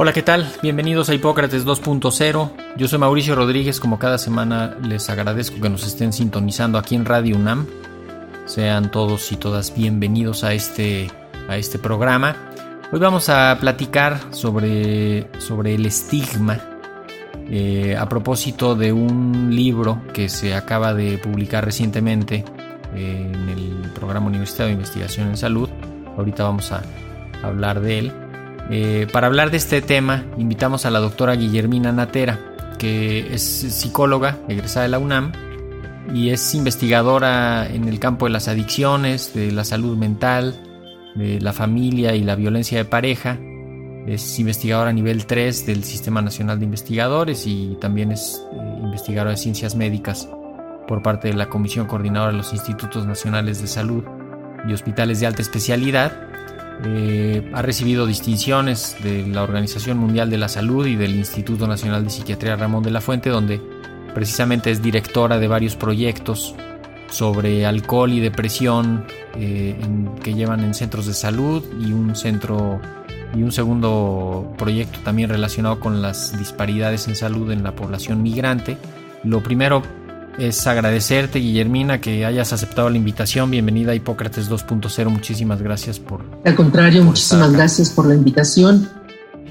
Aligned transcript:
Hola, 0.00 0.12
¿qué 0.12 0.22
tal? 0.22 0.48
Bienvenidos 0.62 1.08
a 1.08 1.14
Hipócrates 1.14 1.66
2.0. 1.66 2.52
Yo 2.76 2.86
soy 2.86 2.98
Mauricio 3.00 3.34
Rodríguez, 3.34 3.80
como 3.80 3.98
cada 3.98 4.16
semana 4.16 4.76
les 4.80 5.10
agradezco 5.10 5.60
que 5.60 5.68
nos 5.68 5.84
estén 5.84 6.12
sintonizando 6.12 6.78
aquí 6.78 6.94
en 6.94 7.04
Radio 7.04 7.34
UNAM. 7.34 7.66
Sean 8.44 8.92
todos 8.92 9.32
y 9.32 9.36
todas 9.36 9.74
bienvenidos 9.74 10.44
a 10.44 10.54
este, 10.54 11.10
a 11.48 11.56
este 11.56 11.80
programa. 11.80 12.36
Hoy 12.92 13.00
vamos 13.00 13.28
a 13.28 13.58
platicar 13.58 14.20
sobre, 14.30 15.26
sobre 15.40 15.74
el 15.74 15.84
estigma 15.84 16.60
eh, 17.50 17.96
a 17.98 18.08
propósito 18.08 18.76
de 18.76 18.92
un 18.92 19.48
libro 19.50 20.00
que 20.14 20.28
se 20.28 20.54
acaba 20.54 20.94
de 20.94 21.18
publicar 21.18 21.64
recientemente 21.64 22.44
eh, 22.94 23.32
en 23.34 23.48
el 23.48 23.90
programa 23.96 24.28
Universitario 24.28 24.68
de 24.68 24.74
Investigación 24.74 25.30
en 25.30 25.36
Salud. 25.36 25.68
Ahorita 26.16 26.44
vamos 26.44 26.70
a 26.70 26.84
hablar 27.42 27.80
de 27.80 27.98
él. 27.98 28.27
Eh, 28.70 29.06
para 29.12 29.26
hablar 29.26 29.50
de 29.50 29.56
este 29.56 29.80
tema, 29.80 30.24
invitamos 30.36 30.84
a 30.84 30.90
la 30.90 30.98
doctora 30.98 31.34
Guillermina 31.34 31.90
Natera, 31.90 32.38
que 32.78 33.34
es 33.34 33.42
psicóloga 33.42 34.38
egresada 34.48 34.84
de 34.84 34.90
la 34.90 34.98
UNAM 34.98 35.32
y 36.12 36.30
es 36.30 36.54
investigadora 36.54 37.66
en 37.66 37.88
el 37.88 37.98
campo 37.98 38.26
de 38.26 38.32
las 38.32 38.48
adicciones, 38.48 39.32
de 39.34 39.52
la 39.52 39.64
salud 39.64 39.96
mental, 39.96 40.60
de 41.14 41.40
la 41.40 41.52
familia 41.52 42.14
y 42.14 42.22
la 42.22 42.36
violencia 42.36 42.78
de 42.78 42.84
pareja. 42.84 43.38
Es 44.06 44.38
investigadora 44.38 44.92
nivel 44.92 45.26
3 45.26 45.66
del 45.66 45.84
Sistema 45.84 46.22
Nacional 46.22 46.58
de 46.58 46.66
Investigadores 46.66 47.46
y 47.46 47.76
también 47.80 48.12
es 48.12 48.42
eh, 48.52 48.78
investigadora 48.82 49.32
de 49.32 49.36
ciencias 49.36 49.74
médicas 49.74 50.28
por 50.86 51.02
parte 51.02 51.28
de 51.28 51.34
la 51.34 51.48
Comisión 51.48 51.86
Coordinadora 51.86 52.32
de 52.32 52.38
los 52.38 52.52
Institutos 52.52 53.06
Nacionales 53.06 53.60
de 53.60 53.66
Salud 53.66 54.04
y 54.66 54.72
Hospitales 54.72 55.20
de 55.20 55.26
Alta 55.26 55.42
Especialidad 55.42 56.28
eh, 56.84 57.50
ha 57.54 57.62
recibido 57.62 58.06
distinciones 58.06 58.96
de 59.02 59.26
la 59.26 59.42
Organización 59.42 59.98
Mundial 59.98 60.30
de 60.30 60.38
la 60.38 60.48
Salud 60.48 60.86
y 60.86 60.96
del 60.96 61.14
Instituto 61.16 61.66
Nacional 61.66 62.04
de 62.04 62.10
Psiquiatría 62.10 62.56
Ramón 62.56 62.82
de 62.82 62.90
la 62.90 63.00
Fuente, 63.00 63.30
donde 63.30 63.60
precisamente 64.14 64.70
es 64.70 64.80
directora 64.82 65.38
de 65.38 65.48
varios 65.48 65.74
proyectos 65.76 66.54
sobre 67.10 67.66
alcohol 67.66 68.12
y 68.12 68.20
depresión 68.20 69.06
eh, 69.34 69.76
que 70.22 70.34
llevan 70.34 70.62
en 70.62 70.74
centros 70.74 71.06
de 71.06 71.14
salud 71.14 71.64
y 71.80 71.92
un 71.92 72.14
centro 72.14 72.80
y 73.34 73.42
un 73.42 73.52
segundo 73.52 74.54
proyecto 74.56 75.00
también 75.04 75.28
relacionado 75.28 75.80
con 75.80 76.00
las 76.00 76.38
disparidades 76.38 77.08
en 77.08 77.16
salud 77.16 77.50
en 77.50 77.62
la 77.62 77.74
población 77.74 78.22
migrante. 78.22 78.78
Lo 79.24 79.42
primero 79.42 79.82
es 80.38 80.66
agradecerte, 80.66 81.40
Guillermina, 81.40 82.00
que 82.00 82.24
hayas 82.24 82.52
aceptado 82.52 82.88
la 82.88 82.96
invitación. 82.96 83.50
Bienvenida 83.50 83.92
a 83.92 83.94
Hipócrates 83.94 84.48
2.0. 84.48 85.08
Muchísimas 85.08 85.60
gracias 85.60 85.98
por. 85.98 86.24
Al 86.44 86.54
contrario, 86.54 87.02
muchísimas 87.04 87.52
gracias 87.52 87.90
por 87.90 88.06
la 88.06 88.14
invitación. 88.14 88.88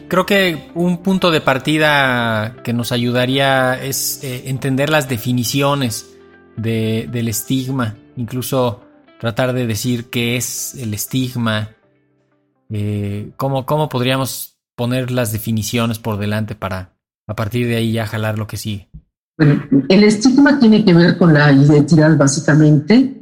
Creo 0.08 0.26
que 0.26 0.72
un 0.74 1.04
punto 1.04 1.32
de 1.32 1.42
partida 1.42 2.56
que 2.64 2.72
nos 2.72 2.94
ayudaría 2.94 3.82
es 3.82 4.24
eh, 4.24 4.44
entender 4.50 4.90
las 4.90 5.10
definiciones 5.10 6.08
del 6.56 7.28
estigma, 7.28 7.96
incluso 8.16 8.82
tratar 9.20 9.54
de 9.54 9.68
decir 9.68 10.10
qué 10.10 10.38
es 10.38 10.74
el 10.76 10.94
estigma, 10.94 11.72
eh, 12.70 13.32
cómo, 13.36 13.66
cómo 13.66 13.90
podríamos 13.90 14.58
poner 14.76 15.12
las 15.12 15.32
definiciones 15.32 16.00
por 16.00 16.18
delante 16.18 16.56
para 16.56 16.94
a 17.28 17.36
partir 17.36 17.68
de 17.68 17.76
ahí 17.76 17.92
ya 17.92 18.08
jalar 18.08 18.40
lo 18.40 18.48
que 18.48 18.58
sigue. 18.58 18.90
Bueno, 19.38 19.64
el 19.90 20.04
estigma 20.04 20.60
tiene 20.60 20.84
que 20.84 20.94
ver 20.94 21.18
con 21.18 21.34
la 21.34 21.52
identidad 21.52 22.18
básicamente 22.18 23.14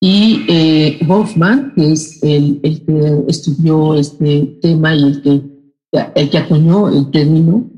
y 0.00 0.44
eh, 0.48 1.00
Hoffman, 1.08 1.72
que 1.74 1.92
es 1.92 2.22
el, 2.22 2.60
que 2.62 3.24
estudió 3.26 3.94
este 3.94 4.58
tema 4.62 4.94
y 4.94 5.02
el 5.02 5.22
que, 5.22 5.42
el 6.14 6.30
que 6.30 6.38
acuñó 6.38 6.88
el 6.88 7.10
término, 7.10 7.68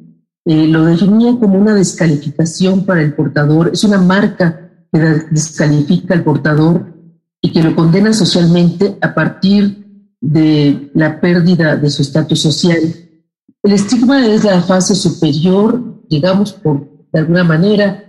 eh, 0.45 0.67
lo 0.67 0.85
definía 0.85 1.39
como 1.39 1.59
una 1.59 1.75
descalificación 1.75 2.85
para 2.85 3.01
el 3.01 3.15
portador, 3.15 3.71
es 3.73 3.85
una 3.85 3.99
marca 3.99 4.87
que 4.93 4.99
descalifica 5.31 6.15
al 6.15 6.25
portador 6.25 6.95
y 7.41 7.53
que 7.53 7.63
lo 7.63 7.75
condena 7.75 8.13
socialmente 8.13 8.99
a 9.01 9.15
partir 9.15 10.13
de 10.21 10.91
la 10.95 11.21
pérdida 11.21 11.77
de 11.77 11.89
su 11.89 12.03
estatus 12.03 12.41
social. 12.41 12.81
El 13.63 13.73
estigma 13.73 14.27
es 14.27 14.45
la 14.45 14.61
fase 14.61 14.95
superior, 14.95 16.03
digamos, 16.11 16.53
por 16.53 16.98
de 17.13 17.21
alguna 17.21 17.45
manera 17.45 18.05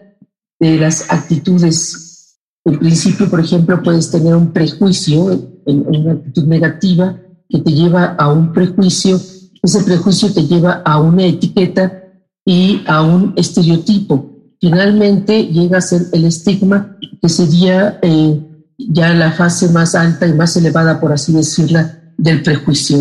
de 0.59 0.77
las 0.77 1.11
actitudes. 1.11 2.37
En 2.65 2.77
principio, 2.77 3.29
por 3.29 3.39
ejemplo, 3.39 3.81
puedes 3.81 4.11
tener 4.11 4.35
un 4.35 4.51
prejuicio, 4.51 5.61
una 5.65 6.13
actitud 6.13 6.45
negativa 6.45 7.19
que 7.47 7.59
te 7.59 7.71
lleva 7.71 8.15
a 8.17 8.31
un 8.31 8.53
prejuicio, 8.53 9.19
ese 9.61 9.83
prejuicio 9.83 10.31
te 10.31 10.45
lleva 10.45 10.81
a 10.85 10.99
una 10.99 11.25
etiqueta 11.25 12.03
y 12.45 12.83
a 12.87 13.01
un 13.01 13.33
estereotipo. 13.35 14.29
Finalmente 14.61 15.47
llega 15.47 15.77
a 15.77 15.81
ser 15.81 16.07
el 16.11 16.25
estigma, 16.25 16.97
que 17.21 17.29
sería 17.29 17.99
eh, 18.01 18.39
ya 18.77 19.13
la 19.13 19.31
fase 19.31 19.69
más 19.69 19.95
alta 19.95 20.27
y 20.27 20.33
más 20.33 20.55
elevada, 20.57 20.99
por 20.99 21.11
así 21.11 21.33
decirla, 21.33 22.13
del 22.17 22.43
prejuicio. 22.43 22.97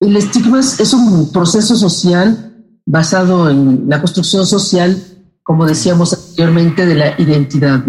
El 0.00 0.16
estigma 0.16 0.60
es 0.60 0.94
un 0.94 1.30
proceso 1.30 1.76
social 1.76 2.51
basado 2.86 3.48
en 3.50 3.88
la 3.88 4.00
construcción 4.00 4.46
social, 4.46 5.02
como 5.42 5.66
decíamos 5.66 6.12
anteriormente, 6.12 6.86
de 6.86 6.94
la 6.94 7.20
identidad. 7.20 7.84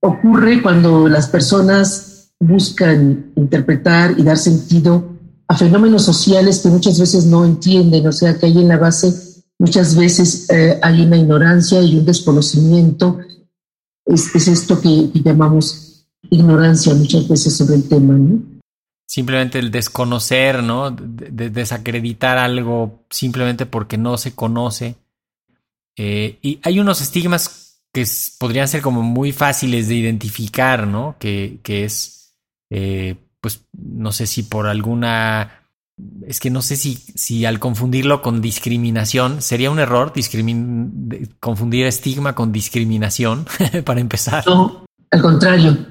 Ocurre 0.00 0.62
cuando 0.62 1.08
las 1.08 1.28
personas 1.28 2.32
buscan 2.40 3.32
interpretar 3.36 4.18
y 4.18 4.22
dar 4.22 4.36
sentido 4.36 5.12
a 5.46 5.56
fenómenos 5.56 6.04
sociales 6.04 6.60
que 6.60 6.68
muchas 6.68 6.98
veces 6.98 7.26
no 7.26 7.44
entienden, 7.44 8.06
o 8.06 8.12
sea 8.12 8.38
que 8.38 8.46
ahí 8.46 8.58
en 8.58 8.68
la 8.68 8.78
base 8.78 9.12
muchas 9.58 9.94
veces 9.96 10.50
eh, 10.50 10.78
hay 10.82 11.02
una 11.02 11.16
ignorancia 11.16 11.80
y 11.82 11.98
un 11.98 12.04
desconocimiento. 12.04 13.18
Es, 14.04 14.34
esto 14.48 14.80
que, 14.80 15.10
llamamos 15.14 16.06
ignorancia 16.30 16.94
muchas 16.94 17.28
veces 17.28 17.56
sobre 17.56 17.76
el 17.76 17.88
tema. 17.88 18.14
¿no? 18.14 18.40
Simplemente 19.06 19.58
el 19.58 19.70
desconocer, 19.70 20.62
¿no? 20.62 20.90
De, 20.90 21.50
desacreditar 21.50 22.38
algo 22.38 23.04
simplemente 23.10 23.66
porque 23.66 23.98
no 23.98 24.16
se 24.16 24.34
conoce. 24.34 24.96
Eh, 25.96 26.38
y 26.42 26.60
hay 26.62 26.80
unos 26.80 27.00
estigmas 27.00 27.82
que 27.92 28.06
podrían 28.38 28.68
ser 28.68 28.80
como 28.80 29.02
muy 29.02 29.32
fáciles 29.32 29.88
de 29.88 29.96
identificar, 29.96 30.86
¿no? 30.86 31.16
Que, 31.18 31.60
es, 31.64 32.34
eh, 32.70 33.16
pues, 33.40 33.60
no 33.72 34.12
sé 34.12 34.26
si 34.26 34.44
por 34.44 34.66
alguna... 34.66 35.58
Es 36.26 36.40
que 36.40 36.50
no 36.50 36.62
sé 36.62 36.76
si, 36.76 36.94
si 36.94 37.44
al 37.44 37.58
confundirlo 37.58 38.22
con 38.22 38.40
discriminación 38.40 39.42
sería 39.42 39.70
un 39.70 39.78
error 39.78 40.14
confundir 41.38 41.84
estigma 41.86 42.34
con 42.34 42.50
discriminación 42.50 43.46
para 43.84 44.00
empezar. 44.00 44.42
No, 44.46 44.86
al 45.10 45.20
contrario, 45.20 45.86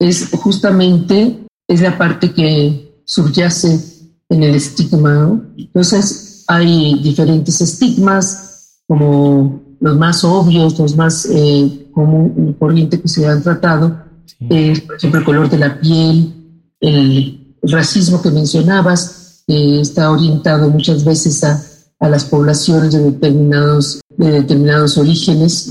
es 0.00 0.30
justamente 0.32 1.43
es 1.68 1.80
la 1.80 1.96
parte 1.96 2.32
que 2.32 3.02
subyace 3.04 3.80
en 4.28 4.42
el 4.42 4.54
estigma. 4.54 5.40
Entonces, 5.56 6.44
hay 6.46 7.00
diferentes 7.02 7.60
estigmas, 7.60 8.80
como 8.86 9.62
los 9.80 9.96
más 9.96 10.24
obvios, 10.24 10.78
los 10.78 10.96
más 10.96 11.26
eh, 11.30 11.88
común, 11.92 12.56
corriente 12.58 13.00
que 13.00 13.08
se 13.08 13.26
han 13.26 13.42
tratado, 13.42 14.04
por 14.38 14.96
ejemplo, 14.96 15.20
el 15.20 15.24
color 15.24 15.50
de 15.50 15.58
la 15.58 15.80
piel, 15.80 16.32
el 16.80 17.56
racismo 17.62 18.20
que 18.20 18.30
mencionabas, 18.30 19.42
que 19.46 19.80
está 19.80 20.10
orientado 20.10 20.70
muchas 20.70 21.04
veces 21.04 21.44
a, 21.44 21.62
a 22.00 22.08
las 22.08 22.24
poblaciones 22.24 22.92
de 22.92 23.10
determinados, 23.10 24.00
de 24.16 24.30
determinados 24.32 24.98
orígenes. 24.98 25.70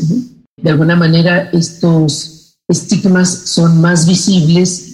De 0.57 0.69
alguna 0.69 0.95
manera, 0.95 1.49
estos 1.51 2.57
estigmas 2.67 3.29
son 3.29 3.81
más 3.81 4.07
visibles 4.07 4.92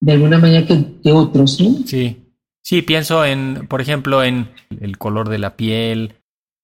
de 0.00 0.12
alguna 0.12 0.38
manera 0.38 0.66
que, 0.66 1.12
otros, 1.12 1.60
¿no? 1.60 1.86
Sí. 1.86 2.16
Sí, 2.62 2.82
pienso 2.82 3.24
en, 3.24 3.66
por 3.68 3.80
ejemplo, 3.80 4.22
en 4.22 4.50
el 4.80 4.98
color 4.98 5.28
de 5.28 5.38
la 5.38 5.56
piel, 5.56 6.14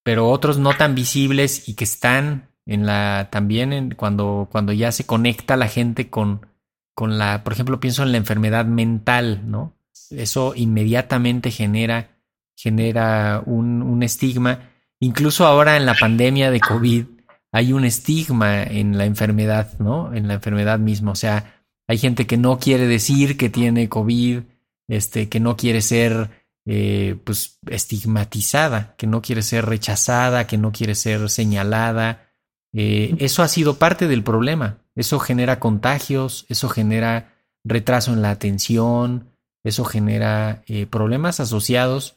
pero 0.02 0.28
otros 0.30 0.58
no 0.58 0.76
tan 0.76 0.94
visibles 0.94 1.68
y 1.68 1.74
que 1.74 1.84
están 1.84 2.50
en 2.66 2.84
la 2.84 3.28
también 3.30 3.72
en 3.72 3.94
cuando 3.94 4.48
cuando 4.50 4.72
ya 4.72 4.92
se 4.92 5.04
conecta 5.04 5.56
la 5.56 5.68
gente 5.68 6.10
con 6.10 6.46
con 6.94 7.18
la, 7.18 7.44
por 7.44 7.52
ejemplo, 7.52 7.78
pienso 7.78 8.02
en 8.02 8.12
la 8.12 8.18
enfermedad 8.18 8.64
mental, 8.64 9.42
¿no? 9.50 9.74
Eso 10.10 10.54
inmediatamente 10.54 11.50
genera 11.50 12.16
genera 12.56 13.42
un, 13.44 13.82
un 13.82 14.02
estigma. 14.02 14.70
Incluso 15.00 15.46
ahora 15.46 15.76
en 15.76 15.86
la 15.86 15.94
pandemia 15.94 16.50
de 16.50 16.60
COVID 16.60 17.04
hay 17.52 17.72
un 17.72 17.84
estigma 17.84 18.62
en 18.62 18.98
la 18.98 19.04
enfermedad, 19.04 19.78
¿no? 19.78 20.12
En 20.14 20.28
la 20.28 20.34
enfermedad 20.34 20.78
misma. 20.78 21.12
O 21.12 21.16
sea, 21.16 21.55
hay 21.88 21.98
gente 21.98 22.26
que 22.26 22.36
no 22.36 22.58
quiere 22.58 22.86
decir 22.86 23.36
que 23.36 23.48
tiene 23.48 23.88
COVID, 23.88 24.42
este, 24.88 25.28
que 25.28 25.40
no 25.40 25.56
quiere 25.56 25.82
ser 25.82 26.46
eh, 26.68 27.16
pues 27.22 27.60
estigmatizada, 27.70 28.96
que 28.96 29.06
no 29.06 29.22
quiere 29.22 29.42
ser 29.42 29.66
rechazada, 29.66 30.48
que 30.48 30.58
no 30.58 30.72
quiere 30.72 30.96
ser 30.96 31.30
señalada. 31.30 32.32
Eh, 32.72 33.14
eso 33.20 33.44
ha 33.44 33.48
sido 33.48 33.78
parte 33.78 34.08
del 34.08 34.24
problema. 34.24 34.78
Eso 34.96 35.20
genera 35.20 35.60
contagios, 35.60 36.44
eso 36.48 36.68
genera 36.68 37.34
retraso 37.64 38.12
en 38.12 38.22
la 38.22 38.30
atención, 38.30 39.30
eso 39.64 39.84
genera 39.84 40.64
eh, 40.66 40.86
problemas 40.86 41.40
asociados 41.40 42.16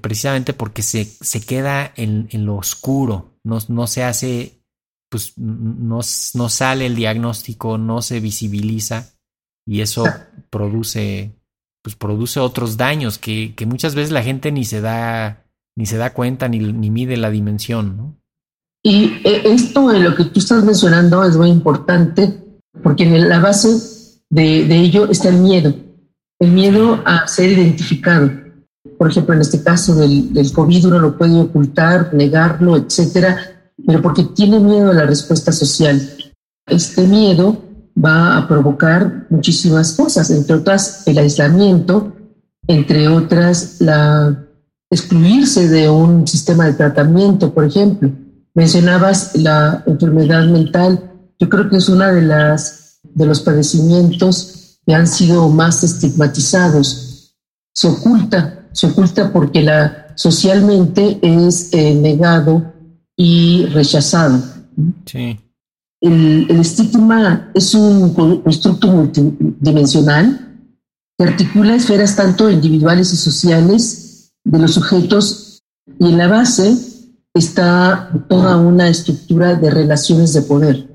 precisamente 0.00 0.54
porque 0.54 0.80
se, 0.80 1.04
se 1.04 1.42
queda 1.42 1.92
en, 1.94 2.28
en, 2.30 2.46
lo 2.46 2.56
oscuro, 2.56 3.34
no, 3.44 3.58
no 3.68 3.86
se 3.86 4.02
hace, 4.02 4.63
pues 5.14 5.38
no, 5.38 6.00
no 6.34 6.48
sale 6.48 6.86
el 6.86 6.96
diagnóstico, 6.96 7.78
no 7.78 8.02
se 8.02 8.18
visibiliza 8.18 9.12
y 9.64 9.80
eso 9.80 10.02
produce 10.50 11.36
pues 11.84 11.94
produce 11.94 12.40
otros 12.40 12.76
daños 12.76 13.18
que, 13.18 13.54
que, 13.54 13.64
muchas 13.64 13.94
veces 13.94 14.10
la 14.10 14.24
gente 14.24 14.50
ni 14.50 14.64
se 14.64 14.80
da, 14.80 15.44
ni 15.76 15.86
se 15.86 15.98
da 15.98 16.14
cuenta 16.14 16.48
ni, 16.48 16.58
ni 16.58 16.90
mide 16.90 17.16
la 17.16 17.30
dimensión, 17.30 17.96
¿no? 17.96 18.16
Y 18.82 19.20
eh, 19.22 19.42
esto 19.44 19.86
de 19.86 20.00
lo 20.00 20.16
que 20.16 20.24
tú 20.24 20.40
estás 20.40 20.64
mencionando 20.64 21.22
es 21.22 21.36
muy 21.36 21.50
importante 21.50 22.58
porque 22.82 23.04
en 23.04 23.28
la 23.28 23.38
base 23.38 23.68
de, 24.30 24.64
de 24.64 24.76
ello 24.80 25.08
está 25.08 25.28
el 25.28 25.36
miedo, 25.36 25.72
el 26.40 26.50
miedo 26.50 27.00
a 27.06 27.28
ser 27.28 27.52
identificado. 27.52 28.32
Por 28.98 29.10
ejemplo, 29.10 29.32
en 29.32 29.42
este 29.42 29.62
caso 29.62 29.94
del, 29.94 30.32
del 30.32 30.52
COVID 30.52 30.86
uno 30.86 30.98
lo 30.98 31.16
puede 31.16 31.38
ocultar, 31.38 32.12
negarlo, 32.14 32.76
etcétera, 32.76 33.53
pero 33.86 34.02
porque 34.02 34.24
tiene 34.24 34.60
miedo 34.60 34.90
a 34.90 34.94
la 34.94 35.06
respuesta 35.06 35.52
social. 35.52 36.00
Este 36.66 37.06
miedo 37.06 37.56
va 38.02 38.38
a 38.38 38.48
provocar 38.48 39.26
muchísimas 39.30 39.92
cosas, 39.92 40.30
entre 40.30 40.56
otras 40.56 41.06
el 41.06 41.18
aislamiento, 41.18 42.12
entre 42.66 43.08
otras 43.08 43.80
la 43.80 44.46
excluirse 44.90 45.68
de 45.68 45.90
un 45.90 46.26
sistema 46.26 46.66
de 46.66 46.74
tratamiento, 46.74 47.52
por 47.52 47.64
ejemplo. 47.64 48.10
Mencionabas 48.54 49.34
la 49.34 49.82
enfermedad 49.86 50.46
mental, 50.46 51.12
yo 51.38 51.48
creo 51.48 51.68
que 51.68 51.76
es 51.76 51.88
una 51.88 52.12
de 52.12 52.22
las 52.22 53.00
de 53.02 53.26
los 53.26 53.40
padecimientos 53.40 54.78
que 54.86 54.94
han 54.94 55.06
sido 55.06 55.48
más 55.48 55.82
estigmatizados. 55.84 57.34
Se 57.72 57.88
oculta, 57.88 58.68
se 58.72 58.88
oculta 58.88 59.32
porque 59.32 59.62
la 59.62 60.08
socialmente 60.14 61.18
es 61.22 61.72
eh, 61.72 61.94
negado 61.94 62.73
y 63.16 63.66
rechazado. 63.66 64.42
Sí 65.06 65.38
el, 66.04 66.46
el 66.50 66.60
estigma 66.60 67.50
es 67.54 67.74
un 67.74 68.12
constructo 68.12 68.88
multidimensional 68.88 70.60
que 71.16 71.24
articula 71.24 71.74
esferas 71.74 72.14
tanto 72.14 72.50
individuales 72.50 73.10
y 73.14 73.16
sociales 73.16 74.32
de 74.44 74.58
los 74.58 74.74
sujetos 74.74 75.62
y 75.98 76.10
en 76.10 76.18
la 76.18 76.28
base 76.28 76.76
está 77.32 78.10
toda 78.28 78.58
una 78.58 78.88
estructura 78.88 79.54
de 79.54 79.70
relaciones 79.70 80.34
de 80.34 80.42
poder. 80.42 80.90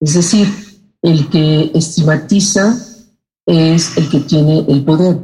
Es 0.00 0.14
decir, 0.14 0.48
el 1.00 1.30
que 1.30 1.70
estigmatiza 1.72 2.76
es 3.46 3.96
el 3.96 4.10
que 4.10 4.20
tiene 4.20 4.64
el 4.68 4.84
poder. 4.84 5.16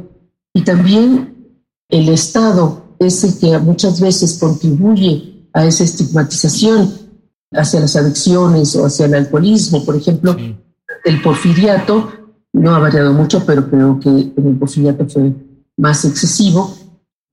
Y 0.53 0.61
también 0.61 1.57
el 1.89 2.07
Estado 2.09 2.95
es 2.97 3.23
el 3.25 3.37
que 3.39 3.57
muchas 3.59 3.99
veces 3.99 4.37
contribuye 4.39 5.36
a 5.57 5.65
esa 5.65 5.83
estigmatización 5.83 6.93
hacia 7.51 7.79
las 7.79 7.95
adicciones 7.95 8.75
o 8.75 8.85
hacia 8.85 9.07
el 9.07 9.15
alcoholismo. 9.15 9.83
Por 9.83 9.95
ejemplo, 9.95 10.37
el 11.03 11.21
porfiriato 11.23 12.11
no 12.53 12.75
ha 12.75 12.79
variado 12.79 13.11
mucho, 13.11 13.43
pero 13.43 13.67
creo 13.67 13.99
que 13.99 14.07
en 14.09 14.47
el 14.47 14.55
porfiriato 14.55 15.07
fue 15.09 15.33
más 15.75 16.05
excesivo. 16.05 16.77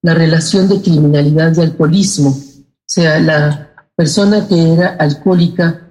La 0.00 0.14
relación 0.14 0.68
de 0.68 0.80
criminalidad 0.80 1.54
y 1.54 1.60
alcoholismo, 1.60 2.30
o 2.30 2.86
sea, 2.86 3.18
la 3.20 3.74
persona 3.94 4.48
que 4.48 4.72
era 4.72 4.96
alcohólica 4.98 5.90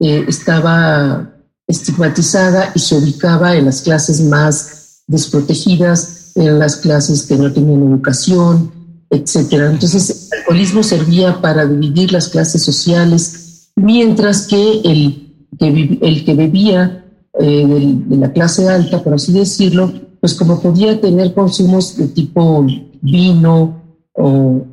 eh, 0.00 0.24
estaba 0.26 1.32
estigmatizada 1.68 2.72
y 2.74 2.80
se 2.80 2.96
ubicaba 2.96 3.54
en 3.54 3.66
las 3.66 3.82
clases 3.82 4.20
más 4.20 5.04
desprotegidas, 5.06 6.32
en 6.34 6.58
las 6.58 6.76
clases 6.76 7.22
que 7.22 7.36
no 7.36 7.52
tenían 7.52 7.84
educación, 7.84 8.77
etcétera. 9.10 9.70
Entonces, 9.70 10.28
el 10.32 10.38
alcoholismo 10.40 10.82
servía 10.82 11.40
para 11.40 11.66
dividir 11.66 12.12
las 12.12 12.28
clases 12.28 12.62
sociales 12.62 13.70
mientras 13.76 14.46
que 14.46 14.80
el 14.84 15.28
que, 15.58 15.98
el 16.02 16.24
que 16.24 16.34
bebía 16.34 17.04
eh, 17.38 17.66
de, 18.06 18.16
la 18.16 18.32
clase 18.32 18.68
alta, 18.68 19.02
por 19.02 19.14
así 19.14 19.32
decirlo, 19.32 19.92
pues 20.20 20.34
como 20.34 20.60
podía 20.60 21.00
tener 21.00 21.34
consumos 21.34 21.96
de 21.96 22.08
tipo 22.08 22.66
vino 23.00 23.82
o 24.12 24.66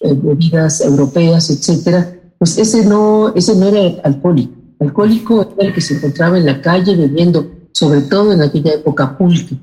eh, 0.00 0.14
bebidas 0.14 0.80
europeas, 0.80 1.50
etcétera, 1.50 2.18
pues 2.38 2.58
ese 2.58 2.84
no, 2.84 3.34
ese 3.34 3.54
no 3.56 3.66
era 3.66 4.00
alcohólico. 4.02 4.54
Alcohólico 4.80 5.54
era 5.56 5.68
el 5.68 5.74
que 5.74 5.80
se 5.80 5.96
encontraba 5.96 6.38
en 6.38 6.46
la 6.46 6.60
calle 6.60 6.96
bebiendo, 6.96 7.50
sobre 7.72 8.02
todo 8.02 8.32
en 8.32 8.42
aquella 8.42 8.74
época 8.74 9.16
pulque. 9.16 9.56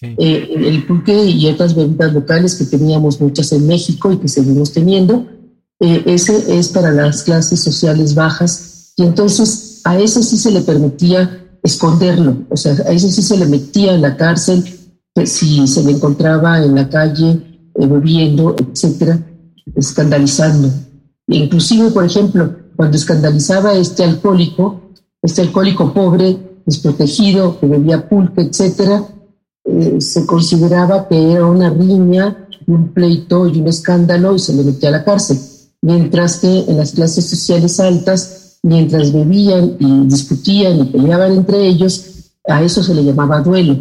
Eh, 0.00 0.50
el 0.54 0.86
pulque 0.86 1.24
y 1.24 1.46
otras 1.48 1.74
bebidas 1.74 2.12
locales 2.12 2.54
que 2.54 2.64
teníamos 2.64 3.20
muchas 3.20 3.50
en 3.52 3.66
México 3.66 4.12
y 4.12 4.18
que 4.18 4.28
seguimos 4.28 4.72
teniendo, 4.72 5.26
eh, 5.80 6.02
ese 6.06 6.58
es 6.58 6.68
para 6.68 6.92
las 6.92 7.22
clases 7.22 7.60
sociales 7.60 8.14
bajas. 8.14 8.92
Y 8.96 9.02
entonces 9.02 9.80
a 9.84 9.98
ese 9.98 10.22
sí 10.22 10.36
se 10.36 10.52
le 10.52 10.60
permitía 10.60 11.44
esconderlo, 11.62 12.46
o 12.50 12.56
sea, 12.56 12.74
a 12.86 12.92
ese 12.92 13.10
sí 13.10 13.22
se 13.22 13.36
le 13.36 13.46
metía 13.46 13.94
en 13.94 14.02
la 14.02 14.16
cárcel 14.16 14.64
si 15.26 15.66
se 15.66 15.82
le 15.82 15.92
encontraba 15.92 16.62
en 16.62 16.74
la 16.74 16.88
calle 16.88 17.70
eh, 17.74 17.86
bebiendo, 17.86 18.54
etcétera, 18.56 19.20
escandalizando. 19.74 20.68
E 21.26 21.36
inclusive, 21.36 21.90
por 21.90 22.04
ejemplo, 22.04 22.56
cuando 22.76 22.96
escandalizaba 22.96 23.70
a 23.70 23.78
este 23.78 24.04
alcohólico, 24.04 24.92
este 25.22 25.42
alcohólico 25.42 25.92
pobre, 25.92 26.60
desprotegido, 26.64 27.58
que 27.58 27.66
bebía 27.66 28.08
pulque, 28.08 28.42
etcétera, 28.42 29.04
eh, 29.68 30.00
se 30.00 30.26
consideraba 30.26 31.08
que 31.08 31.32
era 31.32 31.46
una 31.46 31.70
riña, 31.70 32.48
un 32.66 32.88
pleito 32.88 33.46
y 33.46 33.60
un 33.60 33.68
escándalo 33.68 34.34
y 34.34 34.38
se 34.38 34.52
le 34.54 34.64
metía 34.64 34.88
a 34.88 34.92
la 34.92 35.04
cárcel 35.04 35.38
mientras 35.80 36.38
que 36.38 36.64
en 36.68 36.76
las 36.76 36.92
clases 36.92 37.28
sociales 37.28 37.80
altas, 37.80 38.58
mientras 38.62 39.12
bebían 39.12 39.76
y 39.78 40.06
discutían 40.06 40.80
y 40.80 40.84
peleaban 40.84 41.32
entre 41.32 41.66
ellos, 41.66 42.32
a 42.46 42.62
eso 42.62 42.82
se 42.82 42.94
le 42.94 43.04
llamaba 43.04 43.40
duelo. 43.40 43.78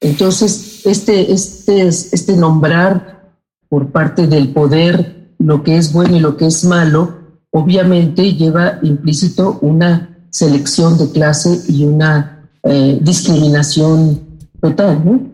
Entonces, 0.00 0.82
este, 0.84 1.32
este, 1.32 1.88
este 1.88 2.36
nombrar 2.36 3.34
por 3.68 3.90
parte 3.90 4.26
del 4.26 4.52
poder 4.52 5.34
lo 5.38 5.62
que 5.62 5.76
es 5.76 5.92
bueno 5.92 6.16
y 6.16 6.20
lo 6.20 6.36
que 6.36 6.46
es 6.46 6.64
malo, 6.64 7.18
obviamente 7.50 8.34
lleva 8.34 8.78
implícito 8.82 9.58
una 9.62 10.26
selección 10.30 10.96
de 10.96 11.10
clase 11.10 11.60
y 11.68 11.84
una 11.84 12.48
eh, 12.62 12.98
discriminación 13.02 14.29
total, 14.60 15.04
¿no? 15.04 15.30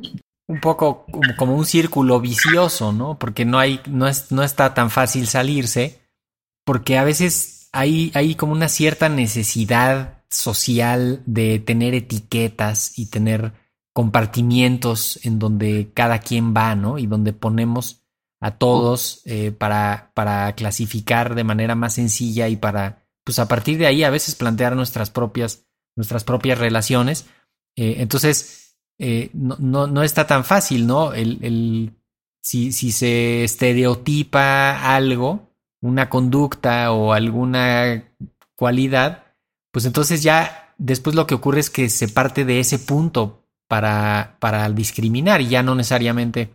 un 0.49 0.61
poco 0.61 1.07
como, 1.37 1.57
un 1.57 1.67
círculo 1.67 2.21
vicioso, 2.21 2.93
¿no? 2.93 3.19
Porque 3.19 3.45
no 3.45 3.59
hay, 3.59 3.81
no, 3.89 4.07
es, 4.07 4.31
no 4.31 4.43
está 4.43 4.75
tan 4.75 4.91
fácil 4.91 5.27
salirse 5.27 6.01
porque 6.65 6.99
a 6.99 7.05
veces 7.05 7.69
hay, 7.73 8.11
hay 8.15 8.35
como 8.35 8.53
una 8.53 8.69
cierta 8.69 9.09
necesidad 9.09 10.25
social 10.31 11.23
de 11.27 11.59
tener 11.59 11.95
etiquetas 11.95 12.99
y 12.99 13.07
tener 13.07 13.53
compartimientos 13.93 15.19
en 15.25 15.39
donde 15.39 15.91
cada 15.95 16.19
quien 16.19 16.55
va, 16.55 16.75
¿no? 16.75 16.99
Y 16.99 17.07
donde 17.07 17.33
ponemos 17.33 18.03
a 18.41 18.53
todos 18.53 19.23
eh, 19.25 19.53
para, 19.53 20.11
para 20.15 20.53
clasificar 20.55 21.35
de 21.35 21.45
manera 21.45 21.75
más 21.75 21.95
sencilla 21.95 22.49
y 22.49 22.57
para, 22.57 23.07
pues 23.25 23.39
a 23.39 23.49
partir 23.49 23.79
de 23.79 23.87
ahí 23.87 24.05
a 24.05 24.11
veces 24.11 24.35
plantear 24.35 24.77
nuestras 24.77 25.11
propias, 25.11 25.67
nuestras 25.97 26.25
propias 26.25 26.59
relaciones. 26.59 27.27
Eh, 27.77 27.97
entonces, 27.99 28.66
eh, 28.99 29.31
no, 29.35 29.57
no, 29.59 29.87
no, 29.87 30.03
está 30.03 30.27
tan 30.27 30.45
fácil, 30.45 30.87
¿no? 30.87 31.13
El, 31.13 31.39
el, 31.43 31.93
si, 32.41 32.73
si 32.73 32.93
se 32.93 33.45
estereotipa 33.45 34.95
algo, 34.95 35.51
una 35.81 36.09
conducta 36.09 36.93
o 36.93 37.13
alguna 37.13 38.05
cualidad, 38.55 39.25
pues 39.71 39.85
entonces 39.85 40.23
ya 40.23 40.75
después 40.79 41.15
lo 41.15 41.27
que 41.27 41.35
ocurre 41.35 41.61
es 41.61 41.71
que 41.71 41.89
se 41.89 42.09
parte 42.09 42.45
de 42.45 42.61
ese 42.61 42.79
punto 42.79 43.45
para, 43.69 44.37
para 44.41 44.69
discriminar 44.71 45.41
y 45.41 45.49
ya 45.49 45.63
no 45.63 45.75
necesariamente, 45.75 46.55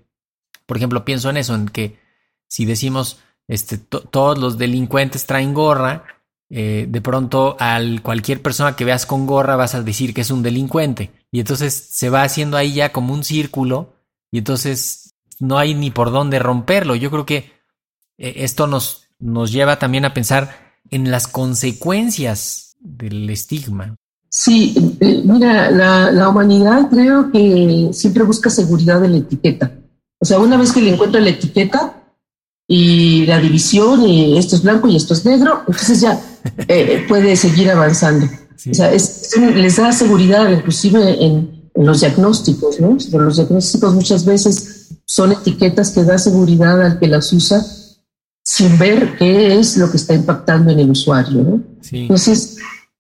por 0.66 0.78
ejemplo, 0.78 1.06
pienso 1.06 1.30
en 1.30 1.38
eso, 1.38 1.56
en 1.56 1.68
que 1.68 2.00
si 2.48 2.66
decimos, 2.66 3.20
este, 3.48 3.78
todos 3.78 4.38
los 4.38 4.58
delincuentes 4.58 5.26
traen 5.26 5.54
gorra, 5.54 6.06
eh, 6.50 6.86
de 6.90 7.02
pronto 7.02 7.56
al 7.60 8.02
cualquier 8.02 8.42
persona 8.42 8.76
que 8.76 8.86
veas 8.86 9.06
con 9.06 9.26
gorra 9.26 9.56
vas 9.56 9.76
a 9.76 9.84
decir 9.84 10.14
que 10.14 10.22
es 10.22 10.32
un 10.32 10.44
delincuente. 10.44 11.12
Y 11.32 11.40
entonces 11.40 11.74
se 11.74 12.10
va 12.10 12.24
haciendo 12.24 12.58
ahí 12.58 12.74
ya 12.74 12.92
como 12.92 13.14
un 13.14 13.24
círculo 13.24 13.94
y 14.32 14.40
entonces 14.40 15.16
no 15.40 15.58
hay 15.58 15.74
ni 15.74 15.90
por 15.90 16.12
dónde 16.12 16.40
romperlo. 16.40 16.96
Yo 16.96 17.10
creo 17.10 17.26
que 17.26 17.52
eh, 18.18 18.34
esto 18.38 18.68
nos, 18.68 19.08
nos 19.20 19.52
lleva 19.52 19.80
también 19.80 20.06
a 20.06 20.14
pensar 20.14 20.74
en 20.90 21.10
las 21.10 21.28
consecuencias 21.28 22.76
del 22.80 23.30
estigma. 23.30 23.96
Sí, 24.30 24.98
eh, 25.00 25.22
mira, 25.26 25.72
la, 25.72 26.12
la, 26.12 26.30
humanidad 26.30 26.90
creo 26.90 27.32
que 27.32 27.90
siempre 27.92 28.24
busca 28.24 28.50
seguridad 28.50 29.04
en 29.04 29.12
la 29.12 29.18
etiqueta. 29.18 29.72
O 30.20 30.26
sea, 30.26 30.40
una 30.40 30.56
vez 30.56 30.72
que 30.72 30.82
le 30.82 30.94
encuentra 30.94 31.20
la 31.20 31.32
etiqueta 31.32 32.02
y 32.68 33.26
la 33.26 33.40
división 33.40 34.08
y 34.08 34.38
esto 34.38 34.56
es 34.56 34.64
blanco 34.64 34.88
y 34.88 34.96
esto 34.96 35.14
es 35.14 35.26
negro, 35.26 35.64
entonces 35.68 36.00
ya 36.00 36.22
eh, 36.68 37.06
puede 37.10 37.36
seguir 37.36 37.70
avanzando. 37.72 38.28
O 38.70 38.74
sea, 38.74 38.92
les 38.92 39.76
da 39.78 39.92
seguridad 39.92 40.50
inclusive 40.52 41.24
en, 41.24 41.70
en 41.74 41.86
los 41.86 42.02
diagnósticos, 42.02 42.80
¿no? 42.80 42.98
Pero 43.12 43.24
los 43.24 43.38
diagnósticos 43.38 43.94
muchas 43.94 44.26
veces 44.26 44.90
son 45.06 45.32
etiquetas 45.32 45.92
que 45.92 46.04
da 46.04 46.18
seguridad 46.18 46.82
al 46.82 47.00
que 47.00 47.08
las 47.08 47.32
usa 47.34 47.66
sin 48.44 48.78
ver 48.78 49.18
qué 49.18 49.60
es 49.60 49.78
lo 49.78 49.90
que 49.90 49.98
está 49.98 50.14
impactando 50.14 50.72
en 50.72 50.80
el 50.80 50.92
usuario, 50.92 51.44
¿no? 51.44 51.64
Entonces, 51.92 52.58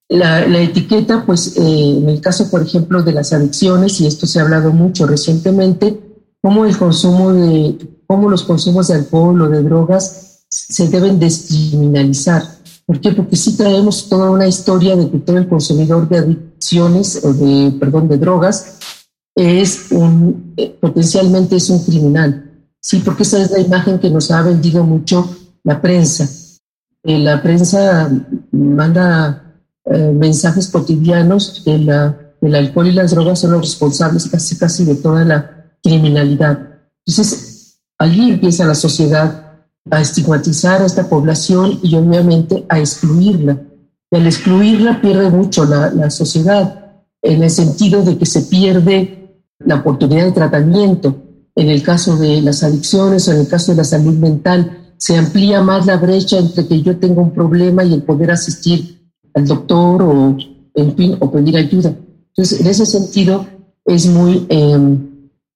la, 0.08 0.46
la, 0.48 0.62
etiqueta, 0.62 1.26
pues 1.26 1.58
eh, 1.58 1.98
en 1.98 2.10
el 2.10 2.22
caso, 2.22 2.50
por 2.50 2.62
ejemplo, 2.62 3.02
de 3.02 3.14
las 3.14 3.34
adicciones, 3.34 4.00
y 4.02 4.08
esto 4.08 4.28
se 4.28 4.40
ha 4.40 4.44
hablado 4.44 4.72
mucho 4.72 5.08
recientemente, 5.08 6.00
cómo 6.42 6.66
el 6.66 6.78
consumo 6.78 7.34
de, 7.34 7.78
cómo 8.06 8.30
los 8.30 8.44
consumos 8.44 8.90
de 8.90 8.96
alcohol 8.96 9.42
o 9.42 9.50
de 9.50 9.64
drogas 9.64 10.44
se 10.50 10.90
deben 10.90 11.18
descriminalizar. 11.18 12.44
¿Por 12.92 13.00
qué? 13.00 13.14
Porque 13.14 13.38
sí 13.38 13.56
traemos 13.56 14.10
toda 14.10 14.30
una 14.30 14.46
historia 14.46 14.98
de 14.98 15.10
que 15.10 15.20
todo 15.20 15.38
el 15.38 15.48
consumidor 15.48 16.10
de 16.10 16.18
adicciones 16.18 17.24
o 17.24 17.32
de, 17.32 17.72
perdón, 17.80 18.10
de 18.10 18.18
drogas 18.18 18.80
es 19.34 19.94
un, 19.94 20.54
eh, 20.58 20.78
potencialmente 20.78 21.56
es 21.56 21.70
un 21.70 21.86
criminal. 21.86 22.66
Sí, 22.82 23.02
porque 23.06 23.24
esa 23.24 23.42
es 23.42 23.50
la 23.50 23.62
imagen 23.62 23.98
que 23.98 24.10
nos 24.10 24.30
ha 24.30 24.42
vendido 24.42 24.84
mucho 24.84 25.26
la 25.64 25.82
prensa. 25.82 26.28
Eh, 27.06 27.18
la 27.18 27.42
prensa 27.42 28.12
manda 28.52 29.56
eh, 29.86 30.12
mensajes 30.14 30.68
cotidianos 30.68 31.64
de 31.64 31.78
la, 31.78 32.34
del 32.42 32.56
alcohol 32.56 32.88
y 32.88 32.92
las 32.92 33.12
drogas 33.12 33.40
son 33.40 33.52
los 33.52 33.62
responsables 33.62 34.28
casi 34.28 34.58
casi 34.58 34.84
de 34.84 34.96
toda 34.96 35.24
la 35.24 35.78
criminalidad. 35.82 36.82
Entonces, 37.06 37.80
allí 37.98 38.32
empieza 38.32 38.66
la 38.66 38.76
sociedad 38.76 39.51
a 39.90 40.02
estigmatizar 40.02 40.82
a 40.82 40.86
esta 40.86 41.10
población 41.10 41.80
y 41.82 41.96
obviamente 41.96 42.66
a 42.70 42.80
excluirla. 42.80 43.62
Y 44.12 44.16
al 44.16 44.28
excluirla 44.28 45.02
pierde 45.02 45.30
mucho 45.30 45.66
la, 45.66 46.10
sociedad, 46.10 47.04
en 47.22 47.44
el 47.44 47.50
sentido 47.50 48.04
de 48.04 48.18
que 48.18 48.26
se 48.26 48.42
pierde 48.42 49.40
la 49.60 49.76
oportunidad 49.76 50.26
de 50.26 50.32
tratamiento. 50.32 51.16
En 51.56 51.70
el 51.70 51.82
caso 51.82 52.18
de 52.18 52.42
las 52.42 52.64
adicciones 52.64 53.28
o 53.28 53.32
en 53.32 53.40
el 53.40 53.48
caso 53.48 53.72
de 53.72 53.78
la 53.78 53.84
salud 53.84 54.18
mental, 54.18 54.94
se 54.98 55.18
amplía 55.18 55.62
más 55.62 55.86
la 55.86 55.98
brecha 55.98 56.38
entre 56.38 56.68
que 56.68 56.82
yo 56.82 56.98
tengo 56.98 57.22
un 57.22 57.32
problema 57.32 57.84
y 57.84 57.94
el 57.94 58.04
poder 58.04 58.32
asistir 58.32 59.02
al 59.34 59.48
doctor 59.48 60.04
o, 60.04 60.38
en 60.76 60.96
fin, 60.96 61.18
o 61.20 61.32
pedir 61.32 61.58
ayuda. 61.58 61.96
Entonces, 62.30 62.62
en 62.62 62.68
ese 62.68 62.86
sentido, 62.86 63.46
es 63.86 64.06
muy 64.06 64.46
eh, 64.50 64.98